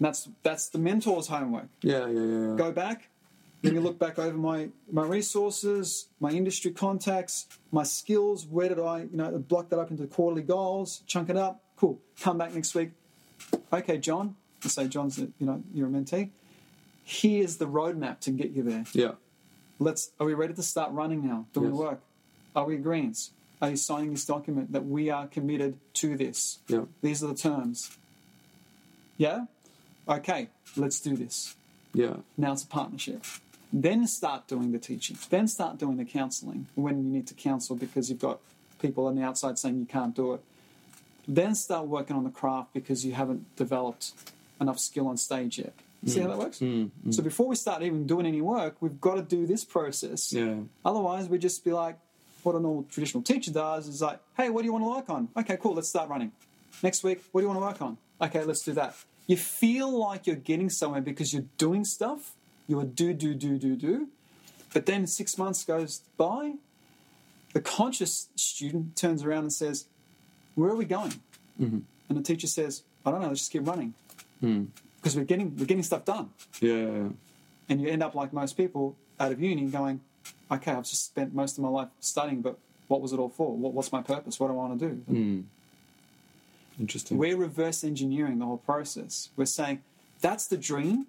That's 0.00 0.28
that's 0.42 0.68
the 0.68 0.78
mentor's 0.78 1.28
homework. 1.28 1.68
Yeah, 1.82 2.06
yeah, 2.06 2.20
yeah. 2.20 2.48
yeah. 2.50 2.56
Go 2.56 2.72
back. 2.72 3.08
Let 3.62 3.72
me 3.72 3.78
look 3.80 3.98
back 3.98 4.18
over 4.18 4.36
my 4.36 4.68
my 4.90 5.04
resources, 5.06 6.08
my 6.20 6.30
industry 6.30 6.70
contacts, 6.72 7.46
my 7.72 7.82
skills. 7.82 8.46
Where 8.46 8.68
did 8.68 8.78
I, 8.78 9.02
you 9.02 9.16
know, 9.16 9.38
block 9.38 9.70
that 9.70 9.78
up 9.78 9.90
into 9.90 10.06
quarterly 10.06 10.42
goals, 10.42 11.02
chunk 11.06 11.30
it 11.30 11.36
up. 11.36 11.62
Cool. 11.76 11.98
Come 12.20 12.38
back 12.38 12.54
next 12.54 12.74
week. 12.74 12.90
Okay, 13.72 13.98
John. 13.98 14.36
Let's 14.62 14.74
say 14.74 14.88
John's, 14.88 15.18
you 15.18 15.32
know, 15.40 15.62
you're 15.74 15.88
a 15.88 15.90
mentee. 15.90 16.30
Here's 17.04 17.58
the 17.58 17.66
roadmap 17.66 18.20
to 18.20 18.30
get 18.30 18.50
you 18.50 18.62
there. 18.62 18.84
Yeah. 18.92 19.12
Let's. 19.78 20.10
Are 20.18 20.26
we 20.26 20.34
ready 20.34 20.54
to 20.54 20.62
start 20.62 20.92
running 20.92 21.26
now? 21.26 21.46
Doing 21.52 21.70
Yes. 21.70 21.74
work? 21.74 22.00
Are 22.56 22.64
we 22.64 22.76
agreeing? 22.76 23.14
Are 23.60 23.70
you 23.70 23.76
signing 23.76 24.10
this 24.12 24.24
document 24.24 24.72
that 24.72 24.84
we 24.84 25.10
are 25.10 25.26
committed 25.26 25.78
to 25.94 26.16
this? 26.16 26.58
Yeah. 26.68 26.84
These 27.02 27.24
are 27.24 27.28
the 27.28 27.34
terms. 27.34 27.96
Yeah? 29.16 29.46
Okay, 30.08 30.48
let's 30.76 31.00
do 31.00 31.16
this. 31.16 31.56
Yeah. 31.92 32.16
Now 32.36 32.52
it's 32.52 32.64
a 32.64 32.66
partnership. 32.66 33.24
Then 33.72 34.06
start 34.06 34.46
doing 34.46 34.72
the 34.72 34.78
teaching. 34.78 35.16
Then 35.30 35.48
start 35.48 35.78
doing 35.78 35.96
the 35.96 36.04
counseling 36.04 36.66
when 36.74 37.04
you 37.04 37.10
need 37.10 37.26
to 37.28 37.34
counsel 37.34 37.76
because 37.76 38.08
you've 38.08 38.20
got 38.20 38.40
people 38.80 39.06
on 39.06 39.16
the 39.16 39.22
outside 39.22 39.58
saying 39.58 39.78
you 39.78 39.86
can't 39.86 40.14
do 40.14 40.34
it. 40.34 40.40
Then 41.26 41.54
start 41.54 41.86
working 41.86 42.16
on 42.16 42.24
the 42.24 42.30
craft 42.30 42.74
because 42.74 43.04
you 43.04 43.12
haven't 43.14 43.56
developed 43.56 44.12
enough 44.60 44.78
skill 44.78 45.08
on 45.08 45.16
stage 45.16 45.58
yet. 45.58 45.72
See 46.06 46.20
how 46.20 46.26
mm. 46.26 46.30
that 46.30 46.38
works? 46.38 46.58
Mm, 46.58 46.90
mm. 47.06 47.14
So 47.14 47.22
before 47.22 47.48
we 47.48 47.56
start 47.56 47.82
even 47.82 48.06
doing 48.06 48.26
any 48.26 48.42
work, 48.42 48.76
we've 48.80 49.00
got 49.00 49.14
to 49.14 49.22
do 49.22 49.46
this 49.46 49.64
process. 49.64 50.32
Yeah. 50.32 50.56
Otherwise, 50.84 51.28
we 51.28 51.38
just 51.38 51.64
be 51.64 51.72
like, 51.72 51.98
what 52.42 52.54
a 52.54 52.60
normal 52.60 52.84
traditional 52.90 53.22
teacher 53.22 53.50
does 53.50 53.88
is 53.88 54.02
like, 54.02 54.20
hey, 54.36 54.50
what 54.50 54.60
do 54.60 54.66
you 54.66 54.72
want 54.72 54.84
to 54.84 54.90
work 54.90 55.08
on? 55.08 55.28
Okay, 55.36 55.56
cool, 55.56 55.74
let's 55.74 55.88
start 55.88 56.10
running. 56.10 56.30
Next 56.82 57.02
week, 57.02 57.22
what 57.32 57.40
do 57.40 57.46
you 57.46 57.48
want 57.48 57.60
to 57.60 57.66
work 57.66 57.82
on? 57.82 57.96
Okay, 58.20 58.44
let's 58.44 58.62
do 58.62 58.72
that. 58.72 58.94
You 59.26 59.36
feel 59.36 59.90
like 59.98 60.26
you're 60.26 60.36
getting 60.36 60.68
somewhere 60.70 61.00
because 61.00 61.32
you're 61.32 61.46
doing 61.56 61.84
stuff. 61.84 62.34
You're 62.66 62.84
do, 62.84 63.12
do, 63.14 63.34
do, 63.34 63.58
do, 63.58 63.76
do. 63.76 64.08
But 64.72 64.86
then 64.86 65.06
six 65.06 65.38
months 65.38 65.64
goes 65.64 66.02
by, 66.16 66.54
the 67.52 67.60
conscious 67.60 68.28
student 68.34 68.96
turns 68.96 69.22
around 69.22 69.44
and 69.44 69.52
says, 69.52 69.86
where 70.54 70.70
are 70.70 70.76
we 70.76 70.84
going? 70.84 71.12
Mm-hmm. 71.60 71.78
And 72.08 72.18
the 72.18 72.22
teacher 72.22 72.46
says, 72.46 72.82
I 73.06 73.10
don't 73.10 73.20
know, 73.20 73.28
let's 73.28 73.40
just 73.40 73.52
keep 73.52 73.66
running. 73.66 73.94
Mm. 74.42 74.68
Because 74.96 75.16
we're 75.16 75.24
getting, 75.24 75.56
we're 75.56 75.66
getting 75.66 75.82
stuff 75.82 76.04
done 76.04 76.30
Yeah, 76.60 76.72
yeah, 76.72 76.86
yeah. 76.86 77.08
and 77.68 77.80
you 77.80 77.88
end 77.88 78.02
up 78.02 78.14
like 78.14 78.32
most 78.32 78.56
people 78.56 78.96
out 79.20 79.32
of 79.32 79.40
uni 79.40 79.66
going, 79.66 80.00
okay, 80.50 80.72
I've 80.72 80.84
just 80.84 81.04
spent 81.04 81.34
most 81.34 81.58
of 81.58 81.64
my 81.64 81.68
life 81.68 81.88
studying, 82.00 82.40
but 82.40 82.58
what 82.88 83.00
was 83.00 83.12
it 83.12 83.18
all 83.18 83.28
for? 83.28 83.56
What, 83.56 83.74
what's 83.74 83.92
my 83.92 84.02
purpose? 84.02 84.40
What 84.40 84.48
do 84.48 84.54
I 84.54 84.56
want 84.56 84.78
to 84.80 84.88
do? 84.88 85.02
Mm. 85.10 85.44
Interesting. 86.78 87.18
We're 87.18 87.36
reverse 87.36 87.84
engineering 87.84 88.38
the 88.38 88.46
whole 88.46 88.58
process. 88.58 89.30
We're 89.36 89.46
saying 89.46 89.82
that's 90.20 90.46
the 90.46 90.56
dream. 90.56 91.06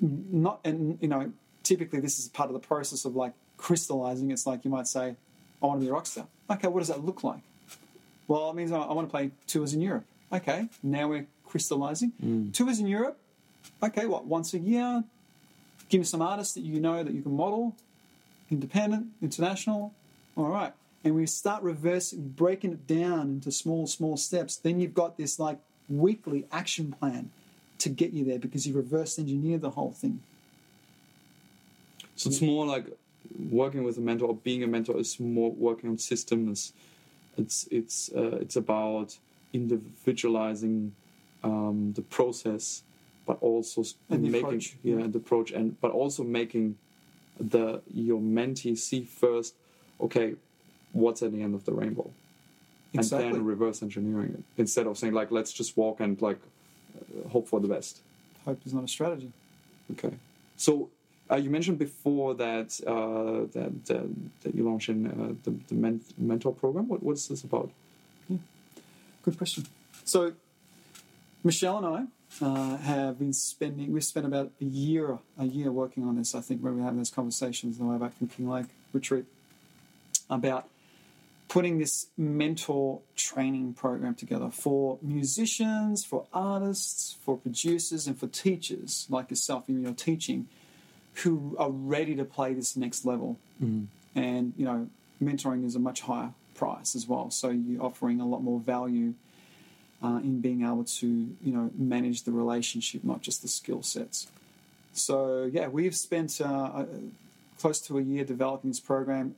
Not 0.00 0.60
and 0.64 0.98
you 1.00 1.08
know, 1.08 1.32
typically 1.62 2.00
this 2.00 2.18
is 2.18 2.28
part 2.28 2.48
of 2.48 2.54
the 2.54 2.66
process 2.66 3.04
of 3.04 3.14
like 3.14 3.32
crystallizing. 3.56 4.30
It's 4.30 4.46
like 4.46 4.64
you 4.64 4.70
might 4.70 4.88
say, 4.88 5.16
I 5.62 5.66
want 5.66 5.80
to 5.80 5.84
be 5.84 5.90
a 5.90 5.92
rock 5.92 6.06
star. 6.06 6.26
Okay, 6.50 6.68
what 6.68 6.80
does 6.80 6.88
that 6.88 7.04
look 7.04 7.22
like? 7.22 7.40
Well, 8.26 8.50
it 8.50 8.56
means 8.56 8.72
I 8.72 8.78
I 8.78 8.92
want 8.92 9.08
to 9.08 9.10
play 9.10 9.30
tours 9.46 9.74
in 9.74 9.80
Europe. 9.80 10.04
Okay, 10.32 10.68
now 10.82 11.08
we're 11.08 11.26
crystallizing. 11.44 12.12
Mm. 12.24 12.54
Tours 12.54 12.80
in 12.80 12.86
Europe. 12.86 13.18
Okay, 13.82 14.06
what 14.06 14.26
once 14.26 14.54
a 14.54 14.58
year? 14.58 15.04
Give 15.88 16.00
me 16.00 16.04
some 16.04 16.22
artists 16.22 16.54
that 16.54 16.60
you 16.60 16.80
know 16.80 17.02
that 17.02 17.12
you 17.12 17.22
can 17.22 17.36
model, 17.36 17.74
independent, 18.50 19.08
international. 19.20 19.92
All 20.36 20.48
right. 20.48 20.72
And 21.02 21.14
we 21.14 21.26
start 21.26 21.62
reversing, 21.62 22.28
breaking 22.28 22.72
it 22.72 22.86
down 22.86 23.22
into 23.22 23.50
small, 23.50 23.86
small 23.86 24.16
steps. 24.16 24.56
Then 24.56 24.80
you've 24.80 24.94
got 24.94 25.16
this 25.16 25.38
like 25.38 25.58
weekly 25.88 26.46
action 26.52 26.92
plan 26.92 27.30
to 27.78 27.88
get 27.88 28.12
you 28.12 28.24
there 28.24 28.38
because 28.38 28.66
you 28.66 28.74
reverse 28.74 29.18
engineer 29.18 29.58
the 29.58 29.70
whole 29.70 29.92
thing. 29.92 30.20
So 32.16 32.28
it's 32.28 32.42
more 32.42 32.66
like 32.66 32.86
working 33.50 33.82
with 33.82 33.96
a 33.96 34.00
mentor 34.02 34.26
or 34.28 34.36
being 34.36 34.62
a 34.62 34.66
mentor 34.66 34.98
is 34.98 35.18
more 35.18 35.50
working 35.50 35.88
on 35.88 35.96
systems. 35.96 36.74
It's 37.38 37.66
it's 37.70 38.10
uh, 38.14 38.36
it's 38.36 38.56
about 38.56 39.16
individualizing 39.54 40.94
um, 41.42 41.92
the 41.94 42.02
process, 42.02 42.82
but 43.26 43.38
also 43.40 43.84
And 44.10 44.22
making 44.22 44.38
approach. 44.44 44.76
yeah 44.82 45.06
the 45.06 45.18
approach 45.18 45.50
and 45.52 45.80
but 45.80 45.92
also 45.92 46.22
making 46.24 46.76
the 47.38 47.80
your 47.92 48.20
mentee 48.20 48.76
see 48.76 49.04
first, 49.04 49.54
okay, 49.98 50.34
what's 50.92 51.22
at 51.22 51.32
the 51.32 51.42
end 51.42 51.54
of 51.54 51.64
the 51.64 51.72
rainbow, 51.72 52.10
Exactly. 52.92 53.26
and 53.26 53.34
then 53.36 53.44
reverse 53.44 53.82
engineering 53.82 54.34
it 54.34 54.44
instead 54.56 54.86
of 54.86 54.98
saying 54.98 55.12
like 55.14 55.30
let's 55.30 55.52
just 55.52 55.76
walk 55.76 56.00
and 56.00 56.20
like 56.20 56.38
uh, 56.98 57.28
hope 57.28 57.46
for 57.48 57.60
the 57.60 57.68
best. 57.68 58.00
Hope 58.44 58.60
is 58.66 58.72
not 58.74 58.84
a 58.84 58.88
strategy. 58.88 59.32
Okay. 59.92 60.14
So 60.56 60.90
uh, 61.30 61.36
you 61.36 61.50
mentioned 61.50 61.78
before 61.78 62.34
that 62.34 62.80
uh, 62.86 63.46
that, 63.56 63.84
that 63.86 64.08
that 64.42 64.54
you 64.54 64.64
launched 64.64 64.88
in 64.88 65.06
uh, 65.06 65.34
the, 65.44 65.54
the 65.68 65.74
men- 65.74 66.00
mentor 66.18 66.52
program. 66.52 66.88
What 66.88 67.02
what's 67.02 67.28
this 67.28 67.44
about? 67.44 67.70
yeah 68.28 68.38
Good 69.22 69.36
question. 69.38 69.66
So, 70.04 70.32
Michelle 71.44 71.76
and 71.78 71.86
I 71.86 72.44
uh, 72.44 72.76
have 72.78 73.18
been 73.18 73.32
spending. 73.32 73.92
We've 73.92 74.02
spent 74.04 74.26
about 74.26 74.50
a 74.60 74.64
year, 74.64 75.18
a 75.38 75.44
year 75.44 75.70
working 75.70 76.04
on 76.04 76.16
this. 76.16 76.34
I 76.34 76.40
think 76.40 76.62
when 76.62 76.72
we 76.74 76.78
were 76.80 76.84
having 76.84 76.98
those 76.98 77.10
conversations 77.10 77.78
on 77.78 77.86
the 77.86 77.92
way 77.92 77.98
back 77.98 78.16
from 78.16 78.28
Kinglake 78.28 78.68
retreat 78.92 79.26
about 80.28 80.68
putting 81.50 81.78
this 81.78 82.06
mentor 82.16 83.00
training 83.16 83.74
program 83.74 84.14
together 84.14 84.48
for 84.50 84.98
musicians, 85.02 86.04
for 86.04 86.24
artists, 86.32 87.16
for 87.24 87.36
producers, 87.36 88.06
and 88.06 88.16
for 88.16 88.28
teachers 88.28 89.08
like 89.10 89.28
yourself 89.30 89.68
in 89.68 89.82
your 89.82 89.92
teaching, 89.92 90.46
who 91.14 91.56
are 91.58 91.70
ready 91.70 92.14
to 92.14 92.24
play 92.24 92.54
this 92.54 92.76
next 92.76 93.04
level. 93.04 93.36
And 94.14 94.52
you 94.56 94.64
know, 94.64 94.88
mentoring 95.22 95.66
is 95.66 95.74
a 95.74 95.80
much 95.80 96.02
higher 96.02 96.32
price 96.54 96.94
as 96.94 97.08
well. 97.08 97.30
So 97.32 97.50
you're 97.50 97.82
offering 97.82 98.20
a 98.20 98.26
lot 98.26 98.44
more 98.44 98.60
value 98.60 99.14
uh, 100.04 100.20
in 100.22 100.40
being 100.40 100.62
able 100.62 100.84
to 100.84 101.06
you 101.06 101.52
know 101.52 101.70
manage 101.76 102.22
the 102.22 102.32
relationship, 102.32 103.02
not 103.02 103.22
just 103.22 103.42
the 103.42 103.48
skill 103.48 103.82
sets. 103.82 104.28
So 104.92 105.50
yeah, 105.52 105.66
we've 105.66 105.96
spent 105.96 106.40
uh, 106.40 106.44
uh, 106.44 106.86
close 107.58 107.80
to 107.82 107.98
a 107.98 108.02
year 108.02 108.24
developing 108.24 108.70
this 108.70 108.80
program, 108.80 109.34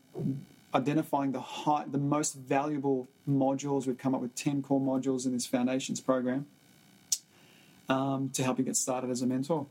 identifying 0.74 1.32
the 1.32 1.40
high, 1.40 1.84
the 1.86 1.98
most 1.98 2.34
valuable 2.34 3.08
modules. 3.28 3.86
We've 3.86 3.98
come 3.98 4.14
up 4.14 4.20
with 4.20 4.34
ten 4.34 4.62
core 4.62 4.80
modules 4.80 5.26
in 5.26 5.32
this 5.32 5.46
foundations 5.46 6.00
program 6.00 6.46
um, 7.88 8.30
to 8.30 8.42
help 8.42 8.58
you 8.58 8.64
get 8.64 8.76
started 8.76 9.10
as 9.10 9.22
a 9.22 9.26
mentor. 9.26 9.66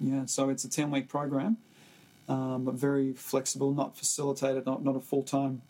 Yeah, 0.00 0.26
so 0.26 0.48
it's 0.48 0.64
a 0.64 0.70
10 0.70 0.90
week 0.90 1.08
program, 1.08 1.56
um, 2.28 2.64
but 2.64 2.74
very 2.74 3.12
flexible, 3.12 3.72
not 3.72 3.96
facilitated, 3.96 4.64
not, 4.64 4.84
not 4.84 4.96
a 4.96 5.00
full 5.00 5.22
time 5.22 5.62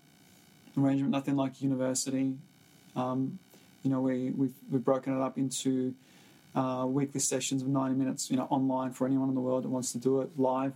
arrangement, 0.76 1.10
nothing 1.12 1.36
like 1.36 1.62
university. 1.62 2.34
Um, 2.94 3.38
you 3.82 3.90
know, 3.90 4.00
we, 4.00 4.30
we've, 4.30 4.54
we've 4.70 4.84
broken 4.84 5.16
it 5.16 5.22
up 5.22 5.38
into 5.38 5.94
uh, 6.54 6.84
weekly 6.86 7.20
sessions 7.20 7.62
of 7.62 7.68
90 7.68 7.94
minutes, 7.94 8.30
you 8.30 8.36
know, 8.36 8.46
online 8.50 8.92
for 8.92 9.06
anyone 9.06 9.28
in 9.28 9.34
the 9.34 9.40
world 9.40 9.64
that 9.64 9.68
wants 9.68 9.92
to 9.92 9.98
do 9.98 10.20
it, 10.20 10.30
live, 10.36 10.74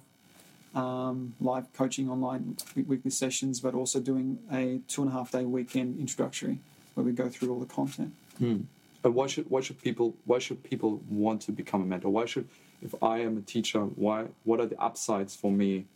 um, 0.74 1.34
live 1.40 1.72
coaching 1.74 2.08
online 2.10 2.56
weekly 2.74 3.10
sessions, 3.10 3.60
but 3.60 3.74
also 3.74 4.00
doing 4.00 4.38
a 4.50 4.80
two 4.88 5.02
and 5.02 5.10
a 5.10 5.14
half 5.14 5.30
day 5.30 5.44
weekend 5.44 5.98
introductory 6.00 6.58
where 6.94 7.04
we 7.04 7.12
go 7.12 7.28
through 7.28 7.50
all 7.52 7.60
the 7.60 7.66
content. 7.66 8.14
And 9.04 9.14
why 9.14 9.26
should 9.26 9.50
why 9.50 9.60
should 9.60 9.82
people 9.82 10.14
why 10.24 10.38
should 10.38 10.62
people 10.62 11.00
want 11.10 11.42
to 11.42 11.52
become 11.52 11.82
a 11.82 11.84
mentor? 11.84 12.10
Why 12.10 12.24
should 12.26 12.48
if 12.82 12.94
I 13.02 13.18
am 13.18 13.36
a 13.36 13.40
teacher, 13.42 13.80
why 13.80 14.26
what 14.44 14.60
are 14.60 14.66
the 14.66 14.80
upsides 14.80 15.34
for 15.34 15.50
me? 15.50 15.86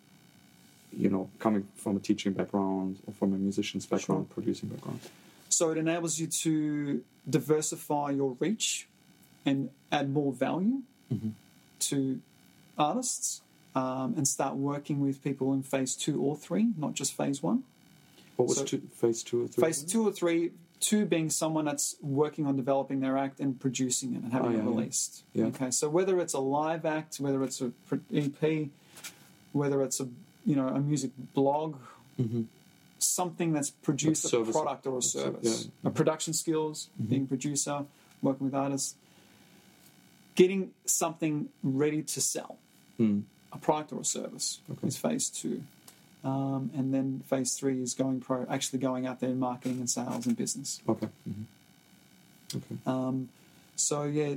You 0.96 1.10
know, 1.10 1.30
coming 1.38 1.66
from 1.76 1.96
a 1.96 2.00
teaching 2.00 2.32
background 2.32 2.98
or 3.06 3.12
from 3.12 3.32
a 3.34 3.36
musician's 3.36 3.86
background, 3.86 4.30
producing 4.30 4.68
background. 4.70 5.00
So 5.48 5.70
it 5.70 5.78
enables 5.78 6.18
you 6.18 6.26
to 6.26 7.02
diversify 7.28 8.10
your 8.10 8.36
reach 8.40 8.86
and 9.44 9.70
add 9.92 10.10
more 10.12 10.32
value 10.32 10.82
to 11.80 12.20
artists 12.78 13.42
um, 13.76 14.14
and 14.16 14.26
start 14.26 14.56
working 14.56 15.00
with 15.00 15.22
people 15.22 15.52
in 15.52 15.62
phase 15.62 15.94
two 15.94 16.20
or 16.20 16.34
three, 16.34 16.68
not 16.78 16.94
just 16.94 17.14
phase 17.14 17.42
one. 17.42 17.62
What 18.36 18.48
was 18.48 18.56
So- 18.58 18.64
two, 18.64 18.82
phase 18.94 19.22
two 19.22 19.44
or 19.44 19.48
three? 19.48 19.64
Phase 19.64 19.82
two 19.82 20.08
or 20.08 20.10
three, 20.10 20.52
two 20.80 21.04
being 21.04 21.28
someone 21.28 21.66
that's 21.66 21.96
working 22.00 22.46
on 22.46 22.56
developing 22.56 23.00
their 23.00 23.18
act 23.18 23.38
and 23.38 23.60
producing 23.60 24.14
it 24.14 24.22
and 24.22 24.32
having 24.32 24.52
Oh, 24.52 24.54
yeah, 24.54 24.60
it 24.60 24.64
released. 24.64 25.24
Yeah. 25.34 25.44
Okay, 25.46 25.70
so 25.70 25.90
whether 25.90 26.18
it's 26.20 26.32
a 26.32 26.40
live 26.40 26.86
act, 26.86 27.16
whether 27.20 27.44
it's 27.44 27.60
a 27.60 27.70
EP, 28.12 28.70
whether 29.52 29.82
it's 29.82 30.00
a 30.00 30.08
you 30.46 30.56
know 30.56 30.68
a 30.68 30.80
music 30.80 31.10
blog, 31.34 31.76
mm-hmm. 32.18 32.42
something 32.98 33.52
that's 33.52 33.70
produced 33.70 34.24
a 34.24 34.28
service- 34.28 34.56
product 34.56 34.86
or 34.86 34.98
a 34.98 35.02
service, 35.02 35.68
yeah. 35.82 35.88
a 35.88 35.92
production 35.92 36.32
skills, 36.32 36.88
mm-hmm. 36.94 37.10
being 37.10 37.22
a 37.24 37.26
producer, 37.26 37.84
working 38.22 38.46
with 38.46 38.54
artists, 38.54 38.94
getting 40.34 40.70
something 40.86 41.50
ready 41.62 42.02
to 42.02 42.20
sell, 42.20 42.58
hmm. 42.96 43.20
A 43.56 43.58
product 43.66 43.92
or 43.92 44.00
a 44.00 44.04
service 44.04 44.60
Okay. 44.70 44.86
is 44.88 44.96
phase 44.96 45.28
two. 45.28 45.62
Um, 46.24 46.70
and 46.76 46.92
then 46.94 47.22
phase 47.30 47.54
three 47.54 47.80
is 47.82 47.94
going 47.94 48.20
pro, 48.20 48.46
actually 48.50 48.80
going 48.80 49.06
out 49.06 49.20
there 49.20 49.30
in 49.30 49.38
marketing 49.38 49.78
and 49.78 49.88
sales 49.88 50.26
and 50.26 50.36
business. 50.36 50.80
Okay. 50.88 51.08
hmm 51.24 51.42
Okay. 52.54 52.76
Um, 52.86 53.28
so 53.74 54.04
yeah, 54.04 54.34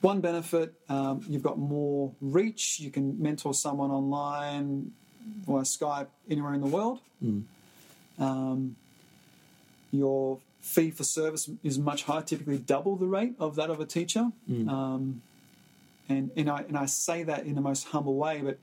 one 0.00 0.20
benefit 0.20 0.74
um, 0.88 1.22
you've 1.28 1.42
got 1.42 1.58
more 1.58 2.12
reach. 2.20 2.80
You 2.80 2.90
can 2.90 3.20
mentor 3.22 3.52
someone 3.54 3.90
online 3.90 4.92
via 5.46 5.62
Skype 5.62 6.08
anywhere 6.30 6.54
in 6.54 6.60
the 6.60 6.66
world. 6.66 7.00
Um, 8.18 8.76
your 9.90 10.38
fee 10.60 10.90
for 10.90 11.04
service 11.04 11.48
is 11.62 11.78
much 11.78 12.04
higher, 12.04 12.22
typically 12.22 12.58
double 12.58 12.96
the 12.96 13.06
rate 13.06 13.34
of 13.38 13.56
that 13.56 13.70
of 13.70 13.78
a 13.80 13.86
teacher. 13.86 14.30
Um, 14.68 15.22
and 16.08 16.30
and 16.36 16.50
I 16.50 16.60
and 16.68 16.76
I 16.76 16.86
say 16.86 17.22
that 17.24 17.46
in 17.46 17.54
the 17.54 17.60
most 17.60 17.88
humble 17.88 18.14
way, 18.16 18.40
but 18.42 18.58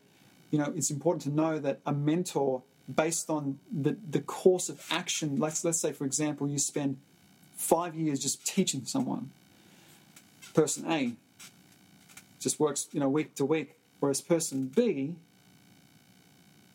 you 0.51 0.59
know 0.59 0.73
it's 0.75 0.91
important 0.91 1.23
to 1.23 1.29
know 1.29 1.59
that 1.59 1.79
a 1.85 1.93
mentor, 1.93 2.63
based 2.93 3.29
on 3.29 3.59
the 3.71 3.97
the 4.09 4.21
course 4.21 4.69
of 4.69 4.85
action, 4.91 5.37
let's 5.37 5.63
let's 5.63 5.79
say 5.79 5.91
for 5.93 6.05
example, 6.05 6.47
you 6.47 6.59
spend 6.59 6.97
five 7.55 7.95
years 7.95 8.19
just 8.19 8.45
teaching 8.45 8.85
someone. 8.85 9.31
Person 10.53 10.91
A 10.91 11.13
just 12.39 12.59
works 12.59 12.87
you 12.91 12.99
know 12.99 13.09
week 13.09 13.35
to 13.35 13.45
week, 13.45 13.75
whereas 13.99 14.21
person 14.21 14.67
B 14.67 15.15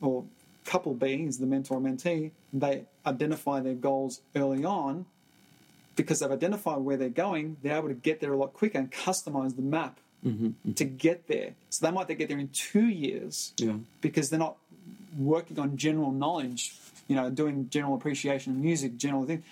or 0.00 0.24
couple 0.64 0.94
B 0.94 1.24
is 1.26 1.38
the 1.38 1.46
mentor 1.46 1.78
mentee, 1.78 2.32
they 2.52 2.84
identify 3.06 3.60
their 3.60 3.74
goals 3.74 4.20
early 4.34 4.64
on 4.64 5.06
because 5.94 6.20
they've 6.20 6.30
identified 6.30 6.78
where 6.78 6.96
they're 6.96 7.08
going, 7.08 7.56
they're 7.62 7.76
able 7.76 7.88
to 7.88 7.94
get 7.94 8.20
there 8.20 8.32
a 8.32 8.36
lot 8.36 8.52
quicker 8.52 8.78
and 8.78 8.90
customize 8.90 9.56
the 9.56 9.62
map 9.62 10.00
to 10.24 10.84
get 10.84 11.28
there. 11.28 11.50
So 11.70 11.86
they 11.86 11.92
might 11.92 12.08
get 12.08 12.28
there 12.28 12.38
in 12.38 12.48
two 12.48 12.86
years 12.86 13.52
Yeah. 13.58 13.74
because 14.00 14.28
they're 14.30 14.38
not 14.40 14.56
working 15.18 15.58
on 15.58 15.76
general 15.76 16.10
knowledge, 16.10 16.74
you 17.08 17.14
know, 17.16 17.30
doing 17.30 17.68
general 17.70 17.94
appreciation 17.94 18.52
of 18.54 18.58
music, 18.58 18.96
general 18.96 19.24
thing, 19.24 19.42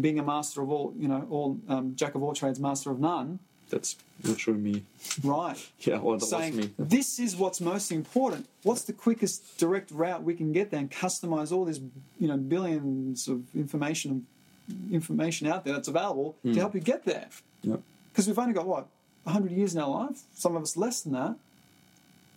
being 0.00 0.18
a 0.18 0.22
master 0.22 0.62
of 0.62 0.70
all, 0.70 0.94
you 0.98 1.08
know, 1.08 1.26
all 1.30 1.58
um, 1.68 1.94
jack 1.96 2.14
of 2.14 2.22
all 2.22 2.32
trades, 2.34 2.58
master 2.58 2.90
of 2.90 3.00
none. 3.00 3.38
That's 3.70 3.96
literally 4.22 4.60
me. 4.60 4.82
Right. 5.22 5.58
Yeah, 5.80 5.98
well, 5.98 6.16
that 6.18 6.24
saying 6.26 6.56
was 6.56 6.66
me. 6.66 6.72
this 6.78 7.18
is 7.18 7.34
what's 7.36 7.60
most 7.60 7.90
important. 7.92 8.46
What's 8.62 8.82
the 8.82 8.92
quickest 8.92 9.58
direct 9.58 9.90
route 9.90 10.22
we 10.22 10.34
can 10.34 10.52
get 10.52 10.70
there 10.70 10.80
and 10.80 10.90
customize 10.90 11.50
all 11.52 11.64
this, 11.64 11.80
you 12.18 12.28
know, 12.28 12.36
billions 12.36 13.28
of 13.28 13.42
information 13.54 14.26
information 14.90 15.46
out 15.46 15.64
there 15.64 15.74
that's 15.74 15.88
available 15.88 16.36
Hmm. 16.42 16.54
to 16.54 16.60
help 16.60 16.74
you 16.74 16.80
get 16.80 17.04
there. 17.04 17.28
Yeah. 17.62 17.76
Because 18.10 18.26
we've 18.26 18.38
only 18.38 18.54
got 18.54 18.66
what 18.66 18.86
100 19.24 19.52
years 19.52 19.74
in 19.74 19.80
our 19.80 19.88
life. 19.88 20.22
Some 20.34 20.56
of 20.56 20.62
us 20.62 20.76
less 20.76 21.02
than 21.02 21.12
that. 21.12 21.36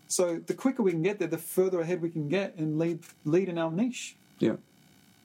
So 0.08 0.41
the 0.45 0.54
quicker 0.54 0.82
we 0.82 0.91
can 0.91 1.04
get 1.04 1.19
there, 1.19 1.28
the 1.28 1.38
further 1.38 1.82
ahead 1.82 2.02
we 2.02 2.10
can 2.10 2.30
get 2.30 2.56
and 2.56 2.80
lead 2.80 3.00
lead 3.26 3.50
in 3.50 3.58
our 3.58 3.71
niche. 3.71 4.15
Yeah. 4.39 4.56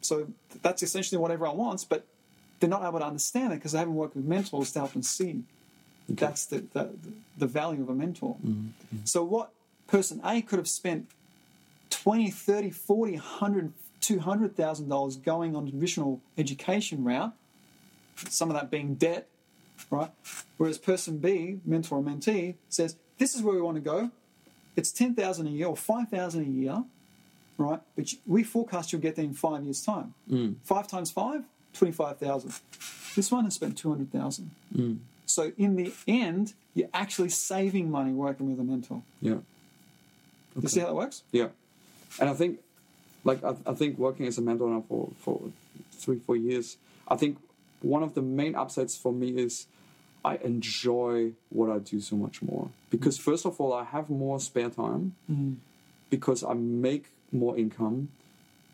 So 0.01 0.29
that's 0.63 0.83
essentially 0.83 1.19
what 1.19 1.31
everyone 1.31 1.57
wants, 1.57 1.85
but 1.85 2.05
they're 2.59 2.69
not 2.69 2.83
able 2.83 2.99
to 2.99 3.07
understand 3.07 3.53
it 3.53 3.57
because 3.57 3.73
they 3.73 3.79
haven't 3.79 3.95
worked 3.95 4.17
with 4.17 4.25
mentors 4.25 4.73
to 4.73 4.81
help 4.81 4.93
them 4.93 5.03
see. 5.03 5.43
Okay. 6.11 6.27
That's 6.27 6.47
the, 6.47 6.65
the 6.73 6.91
the 7.39 7.47
value 7.47 7.83
of 7.83 7.89
a 7.89 7.95
mentor. 7.95 8.37
Mm-hmm. 8.45 8.51
Mm-hmm. 8.51 9.05
So 9.05 9.23
what 9.23 9.53
person 9.87 10.21
A 10.25 10.43
could 10.43 10.59
have 10.59 10.69
spent 10.69 11.09
20, 11.91 12.31
30, 12.31 12.71
40, 12.71 13.13
100, 13.13 13.73
200,000 14.01 14.89
dollars 14.89 15.17
going 15.17 15.55
on 15.55 15.71
traditional 15.71 16.21
education 16.37 17.05
route, 17.05 17.33
some 18.29 18.51
of 18.51 18.55
that 18.55 18.71
being 18.71 18.95
debt, 18.95 19.29
right? 19.91 20.11
Whereas 20.57 20.79
person 20.79 21.19
B, 21.19 21.61
mentor 21.65 21.99
or 21.99 22.03
mentee, 22.03 22.55
says, 22.69 22.97
this 23.19 23.35
is 23.35 23.43
where 23.43 23.55
we 23.55 23.61
want 23.61 23.77
to 23.77 23.81
go. 23.81 24.11
It's 24.77 24.91
10,000 24.91 25.47
a 25.47 25.51
year 25.51 25.67
or 25.67 25.77
5,000 25.77 26.41
a 26.41 26.45
year, 26.45 26.85
right? 27.59 27.81
But 27.97 28.15
we 28.27 28.43
forecast 28.43 28.93
you'll 28.93 29.03
get 29.03 29.17
there 29.17 29.25
in 29.25 29.35
five 29.35 29.65
years' 29.65 29.83
time. 29.83 30.15
Mm. 30.31 30.57
Five 30.65 30.89
times 30.89 31.11
five, 31.11 31.45
25,000. 31.75 32.53
This 33.15 33.31
one 33.31 33.45
has 33.45 33.55
spent 33.55 33.77
200,000. 33.77 34.51
Mm. 34.75 34.99
So 35.27 35.53
in 35.59 35.77
the 35.77 35.93
end, 36.09 36.55
you're 36.75 36.89
actually 36.95 37.29
saving 37.29 37.91
money 37.91 38.13
working 38.13 38.51
with 38.51 38.61
a 38.61 38.65
mentor. 38.65 39.03
Yeah. 39.21 39.37
You 40.61 40.69
see 40.69 40.81
how 40.81 40.87
that 40.87 40.95
works? 40.95 41.23
Yeah, 41.33 41.49
and 42.21 42.29
I 42.29 42.35
think, 42.35 42.61
like, 43.25 43.43
I, 43.45 43.55
I 43.67 43.75
think 43.75 43.99
working 43.99 44.27
as 44.27 44.39
a 44.39 44.43
mentor 44.43 44.69
now 44.69 44.85
for 44.89 45.11
for 45.19 45.41
three 45.93 46.19
four 46.19 46.37
years, 46.37 46.77
I 47.09 47.17
think 47.17 47.39
one 47.81 48.03
of 48.03 48.15
the 48.15 48.23
main 48.23 48.55
upsides 48.55 48.97
for 48.97 49.13
me 49.13 49.29
is 49.31 49.67
I 50.25 50.37
enjoy 50.37 51.33
what 51.51 51.71
I 51.71 51.79
do 51.79 52.01
so 52.01 52.17
much 52.17 52.43
more. 52.43 52.71
Because 52.91 53.19
first 53.19 53.45
of 53.45 53.61
all 53.61 53.73
I 53.73 53.85
have 53.85 54.09
more 54.09 54.39
spare 54.41 54.71
time 54.71 55.15
mm-hmm. 55.31 55.55
because 56.11 56.45
I 56.45 56.55
make 56.55 57.07
more 57.33 57.57
income 57.57 58.11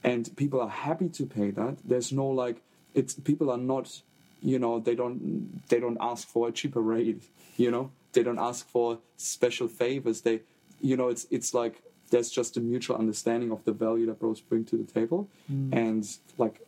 and 0.04 0.34
people 0.36 0.60
are 0.60 0.68
happy 0.68 1.08
to 1.08 1.26
pay 1.26 1.50
that. 1.52 1.78
There's 1.84 2.12
no 2.12 2.26
like 2.26 2.62
it's 2.94 3.14
people 3.14 3.50
are 3.50 3.58
not 3.58 4.02
you 4.42 4.58
know 4.58 4.78
they 4.78 4.94
don't 4.94 5.66
they 5.68 5.80
don't 5.80 5.98
ask 6.00 6.28
for 6.28 6.48
a 6.48 6.52
cheaper 6.52 6.80
rate 6.80 7.22
you 7.58 7.70
know? 7.70 7.90
They 8.12 8.22
don't 8.22 8.38
ask 8.38 8.66
for 8.66 8.98
special 9.18 9.68
favors. 9.68 10.22
They 10.22 10.40
you 10.80 10.96
know 10.96 11.08
it's 11.08 11.26
it's 11.30 11.52
like 11.52 11.82
there's 12.10 12.30
just 12.30 12.56
a 12.56 12.60
mutual 12.60 12.96
understanding 12.96 13.52
of 13.52 13.64
the 13.64 13.72
value 13.72 14.06
that 14.06 14.18
bros 14.18 14.40
bring 14.40 14.64
to 14.66 14.76
the 14.78 14.90
table. 14.90 15.28
Mm. 15.52 15.76
And 15.76 16.08
like 16.38 16.62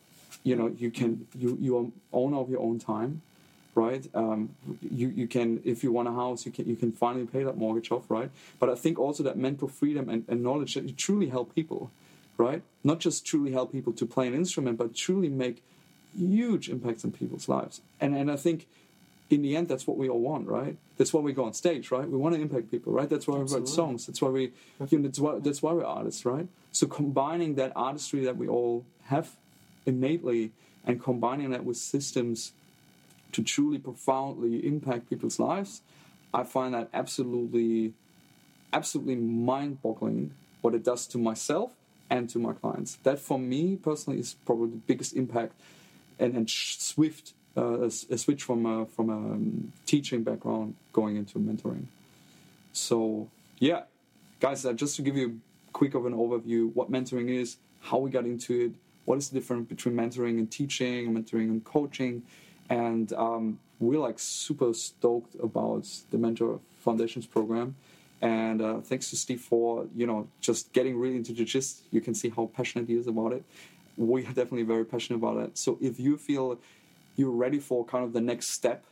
you 0.45 0.55
know 0.55 0.69
you 0.77 0.91
can 0.91 1.27
you 1.35 1.57
you 1.61 1.79
are 1.79 1.87
owner 2.13 2.37
of 2.37 2.51
your 2.51 2.61
own 2.61 2.79
time 2.79 3.23
right? 3.81 4.05
Um, 4.15 4.41
you 5.01 5.09
you 5.21 5.27
can 5.35 5.49
if 5.65 5.79
you 5.85 5.91
want 5.97 6.09
a 6.09 6.17
house 6.23 6.41
you 6.47 6.53
can 6.57 6.67
you 6.73 6.77
can 6.83 6.91
finally 6.93 7.27
pay 7.35 7.43
that 7.49 7.57
mortgage 7.57 7.91
off 7.91 8.05
right? 8.19 8.31
But 8.61 8.69
i 8.75 8.77
think 8.83 8.99
also 8.99 9.23
that 9.29 9.37
mental 9.49 9.69
freedom 9.81 10.05
and, 10.13 10.21
and 10.31 10.43
knowledge 10.43 10.73
that 10.75 10.85
you 10.89 10.95
truly 11.07 11.29
help 11.37 11.55
people 11.55 11.83
right? 12.47 12.63
Not 12.91 13.01
just 13.07 13.27
truly 13.31 13.53
help 13.53 13.69
people 13.77 13.93
to 14.01 14.07
play 14.15 14.27
an 14.31 14.35
instrument 14.43 14.75
but 14.83 14.89
truly 14.95 15.31
make 15.45 15.57
huge 16.17 16.69
impacts 16.75 17.05
on 17.05 17.11
people's 17.21 17.47
lives. 17.57 17.75
And 18.03 18.11
and 18.21 18.29
i 18.37 18.39
think 18.47 18.59
in 19.35 19.41
the 19.47 19.53
end 19.59 19.67
that's 19.71 19.87
what 19.89 19.97
we 20.03 20.07
all 20.13 20.25
want 20.31 20.45
right? 20.59 20.77
That's 20.97 21.13
why 21.15 21.21
we 21.29 21.33
go 21.41 21.45
on 21.51 21.55
stage 21.65 21.87
right? 21.97 22.09
We 22.15 22.19
want 22.25 22.35
to 22.37 22.41
impact 22.47 22.67
people 22.75 22.91
right? 22.99 23.11
That's 23.13 23.27
why 23.29 23.37
we 23.43 23.47
write 23.55 23.69
songs. 23.81 24.01
That's 24.07 24.21
why 24.23 24.31
we 24.39 24.45
you 24.91 24.99
know 24.99 25.05
that's 25.07 25.21
why 25.25 25.33
that's 25.47 25.63
why 25.63 25.73
we're 25.77 25.91
artists 26.01 26.23
right? 26.35 26.49
So 26.79 26.85
combining 27.01 27.53
that 27.61 27.73
artistry 27.89 28.21
that 28.29 28.37
we 28.43 28.47
all 28.57 28.85
have 29.13 29.27
innately 29.87 30.53
and 30.87 31.03
combining 31.03 31.51
that 31.55 31.65
with 31.65 31.77
systems 31.77 32.53
to 33.33 33.43
truly 33.43 33.79
profoundly 33.79 34.67
impact 34.67 35.11
people's 35.11 35.39
lives, 35.39 35.83
I 36.33 36.45
find 36.45 36.75
that 36.75 36.89
absolutely, 36.93 37.95
absolutely 38.73 39.17
mind-boggling 39.17 40.33
what 40.61 40.75
it 40.75 40.85
does 40.85 41.07
to 41.09 41.19
myself 41.19 41.73
and 42.09 42.29
to 42.31 42.39
my 42.39 42.53
clients. 42.53 42.99
That 43.03 43.19
for 43.19 43.39
me 43.39 43.77
personally 43.77 44.21
is 44.21 44.35
probably 44.45 44.71
the 44.71 44.77
biggest 44.77 45.15
impact, 45.15 45.55
and 46.19 46.37
and 46.37 46.49
swift 46.51 47.33
uh, 47.57 47.81
a, 47.81 47.87
a 47.87 48.19
switch 48.19 48.43
from 48.43 48.67
a, 48.67 48.87
from 48.87 49.11
a 49.11 49.17
um, 49.17 49.73
teaching 49.87 50.23
background 50.23 50.75
going 50.93 51.17
into 51.17 51.39
mentoring. 51.39 51.87
So 52.73 53.29
yeah, 53.59 53.83
guys, 54.39 54.65
uh, 54.65 54.73
just 54.73 54.97
to 54.97 55.03
give 55.03 55.17
you 55.17 55.41
a 55.69 55.73
quick 55.73 55.95
of 55.95 56.07
an 56.07 56.15
overview, 56.15 56.73
what 56.75 56.91
mentoring 56.91 57.29
is, 57.29 57.57
how 57.81 57.99
we 57.99 58.11
got 58.11 58.25
into 58.25 58.67
it, 58.67 58.73
what 59.05 59.19
is 59.19 59.31
the 59.31 59.41
difference 59.41 59.69
between 59.69 59.95
mentoring 59.95 60.39
and 60.39 60.51
teaching, 60.51 61.13
mentoring 61.13 61.49
and 61.49 61.65
coaching, 61.65 62.23
and 62.71 63.13
um, 63.15 63.59
we're 63.81 63.99
like 63.99 64.19
super 64.19 64.73
stoked 64.73 65.35
about 65.43 65.87
the 66.11 66.17
Mentor 66.19 66.61
Foundations 66.79 67.27
program. 67.27 67.75
And 68.23 68.63
uh, 68.63 68.81
thanks 68.81 69.11
to 69.11 69.17
Steve 69.17 69.41
for 69.41 69.87
you 69.95 70.07
know 70.07 70.29
just 70.41 70.73
getting 70.73 70.99
really 70.99 71.17
into 71.17 71.33
the 71.33 71.45
gist. 71.45 71.83
You 71.91 72.01
can 72.01 72.15
see 72.15 72.31
how 72.31 72.51
passionate 72.55 72.89
he 72.89 72.95
is 72.95 73.07
about 73.07 73.33
it. 73.33 73.45
We 73.97 74.23
are 74.23 74.33
definitely 74.33 74.63
very 74.63 74.85
passionate 74.85 75.19
about 75.19 75.39
it. 75.39 75.59
So 75.59 75.79
if 75.81 75.99
you 75.99 76.17
feel 76.17 76.59
you're 77.17 77.31
ready 77.31 77.59
for 77.59 77.85
kind 77.85 78.05
of 78.05 78.13
the 78.13 78.21
next 78.21 78.49
step, 78.51 78.85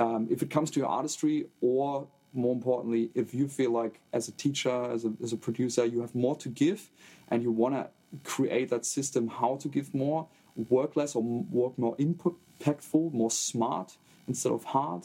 um, 0.00 0.28
if 0.30 0.42
it 0.42 0.50
comes 0.50 0.70
to 0.72 0.80
your 0.80 0.88
artistry, 0.88 1.46
or 1.60 2.06
more 2.32 2.54
importantly, 2.54 3.10
if 3.14 3.34
you 3.34 3.48
feel 3.48 3.70
like 3.70 4.00
as 4.12 4.28
a 4.28 4.32
teacher, 4.32 4.90
as 4.90 5.04
a, 5.04 5.12
as 5.22 5.32
a 5.32 5.36
producer, 5.36 5.84
you 5.84 6.00
have 6.00 6.14
more 6.14 6.36
to 6.36 6.48
give, 6.48 6.90
and 7.28 7.42
you 7.42 7.50
want 7.50 7.74
to 7.74 7.88
create 8.24 8.70
that 8.70 8.86
system 8.86 9.28
how 9.28 9.56
to 9.56 9.68
give 9.68 9.92
more, 9.94 10.26
work 10.68 10.96
less 10.96 11.14
or 11.14 11.22
work 11.22 11.78
more 11.78 11.94
impactful, 12.60 13.12
more 13.12 13.30
smart 13.30 13.96
instead 14.28 14.52
of 14.52 14.64
hard 14.64 15.04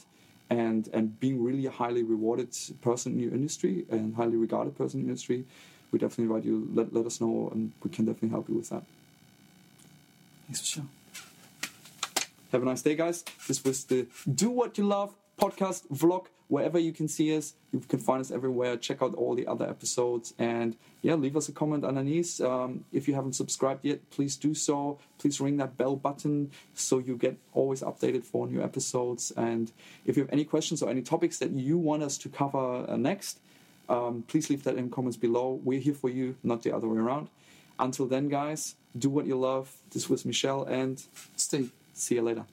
and 0.49 0.89
and 0.93 1.19
being 1.19 1.43
really 1.43 1.65
a 1.65 1.71
highly 1.71 2.03
rewarded 2.03 2.55
person 2.81 3.13
in 3.13 3.19
your 3.19 3.33
industry 3.33 3.85
and 3.89 4.15
highly 4.15 4.37
regarded 4.37 4.77
person 4.77 4.99
in 4.99 5.05
your 5.05 5.11
industry, 5.11 5.45
we 5.91 5.99
definitely 5.99 6.25
invite 6.25 6.45
you. 6.45 6.67
Let, 6.73 6.93
let 6.93 7.05
us 7.05 7.19
know, 7.19 7.49
and 7.51 7.71
we 7.83 7.89
can 7.89 8.05
definitely 8.05 8.29
help 8.29 8.49
you 8.49 8.55
with 8.55 8.69
that. 8.69 8.83
Thanks 10.45 10.59
for 10.59 10.65
sure. 10.65 10.85
Have 12.51 12.61
a 12.61 12.65
nice 12.65 12.81
day, 12.83 12.95
guys. 12.95 13.23
This 13.47 13.63
was 13.63 13.85
the 13.85 14.07
Do 14.33 14.49
What 14.49 14.77
You 14.77 14.85
Love 14.85 15.15
podcast 15.39 15.87
vlog. 15.91 16.27
Wherever 16.47 16.77
you 16.77 16.93
can 16.93 17.07
see 17.07 17.35
us, 17.35 17.55
you 17.71 17.79
can 17.79 17.97
find 17.97 18.21
us 18.21 18.29
everywhere. 18.29 18.77
Check 18.77 19.01
out 19.01 19.15
all 19.15 19.33
the 19.33 19.47
other 19.47 19.67
episodes 19.67 20.33
and 20.37 20.77
yeah, 21.01 21.15
leave 21.15 21.35
us 21.35 21.49
a 21.49 21.51
comment 21.51 21.83
underneath. 21.83 22.39
Um, 22.39 22.85
if 22.93 23.07
you 23.07 23.15
haven't 23.15 23.33
subscribed 23.33 23.83
yet, 23.83 24.07
please 24.11 24.35
do 24.35 24.53
so. 24.53 24.99
Please 25.17 25.41
ring 25.41 25.57
that 25.57 25.75
bell 25.75 25.95
button 25.95 26.51
so 26.75 26.99
you 26.99 27.17
get 27.17 27.37
always 27.53 27.81
updated 27.81 28.23
for 28.23 28.47
new 28.47 28.61
episodes. 28.61 29.31
And 29.35 29.71
if 30.05 30.15
you 30.15 30.23
have 30.23 30.31
any 30.31 30.45
questions 30.45 30.83
or 30.83 30.89
any 30.89 31.01
topics 31.01 31.39
that 31.39 31.51
you 31.51 31.79
want 31.79 32.03
us 32.03 32.17
to 32.19 32.29
cover 32.29 32.85
uh, 32.87 32.95
next, 32.95 33.39
um, 33.89 34.23
please 34.27 34.49
leave 34.49 34.63
that 34.63 34.75
in 34.75 34.89
comments 34.91 35.17
below. 35.17 35.59
We're 35.63 35.79
here 35.79 35.93
for 35.95 36.09
you, 36.09 36.35
not 36.43 36.61
the 36.61 36.75
other 36.75 36.87
way 36.87 36.99
around. 36.99 37.29
Until 37.79 38.05
then, 38.05 38.29
guys, 38.29 38.75
do 38.97 39.09
what 39.09 39.25
you 39.25 39.37
love. 39.37 39.75
This 39.91 40.09
was 40.09 40.25
Michelle 40.25 40.63
and 40.63 41.03
stay. 41.35 41.69
see 41.93 42.15
you 42.15 42.21
later. 42.21 42.45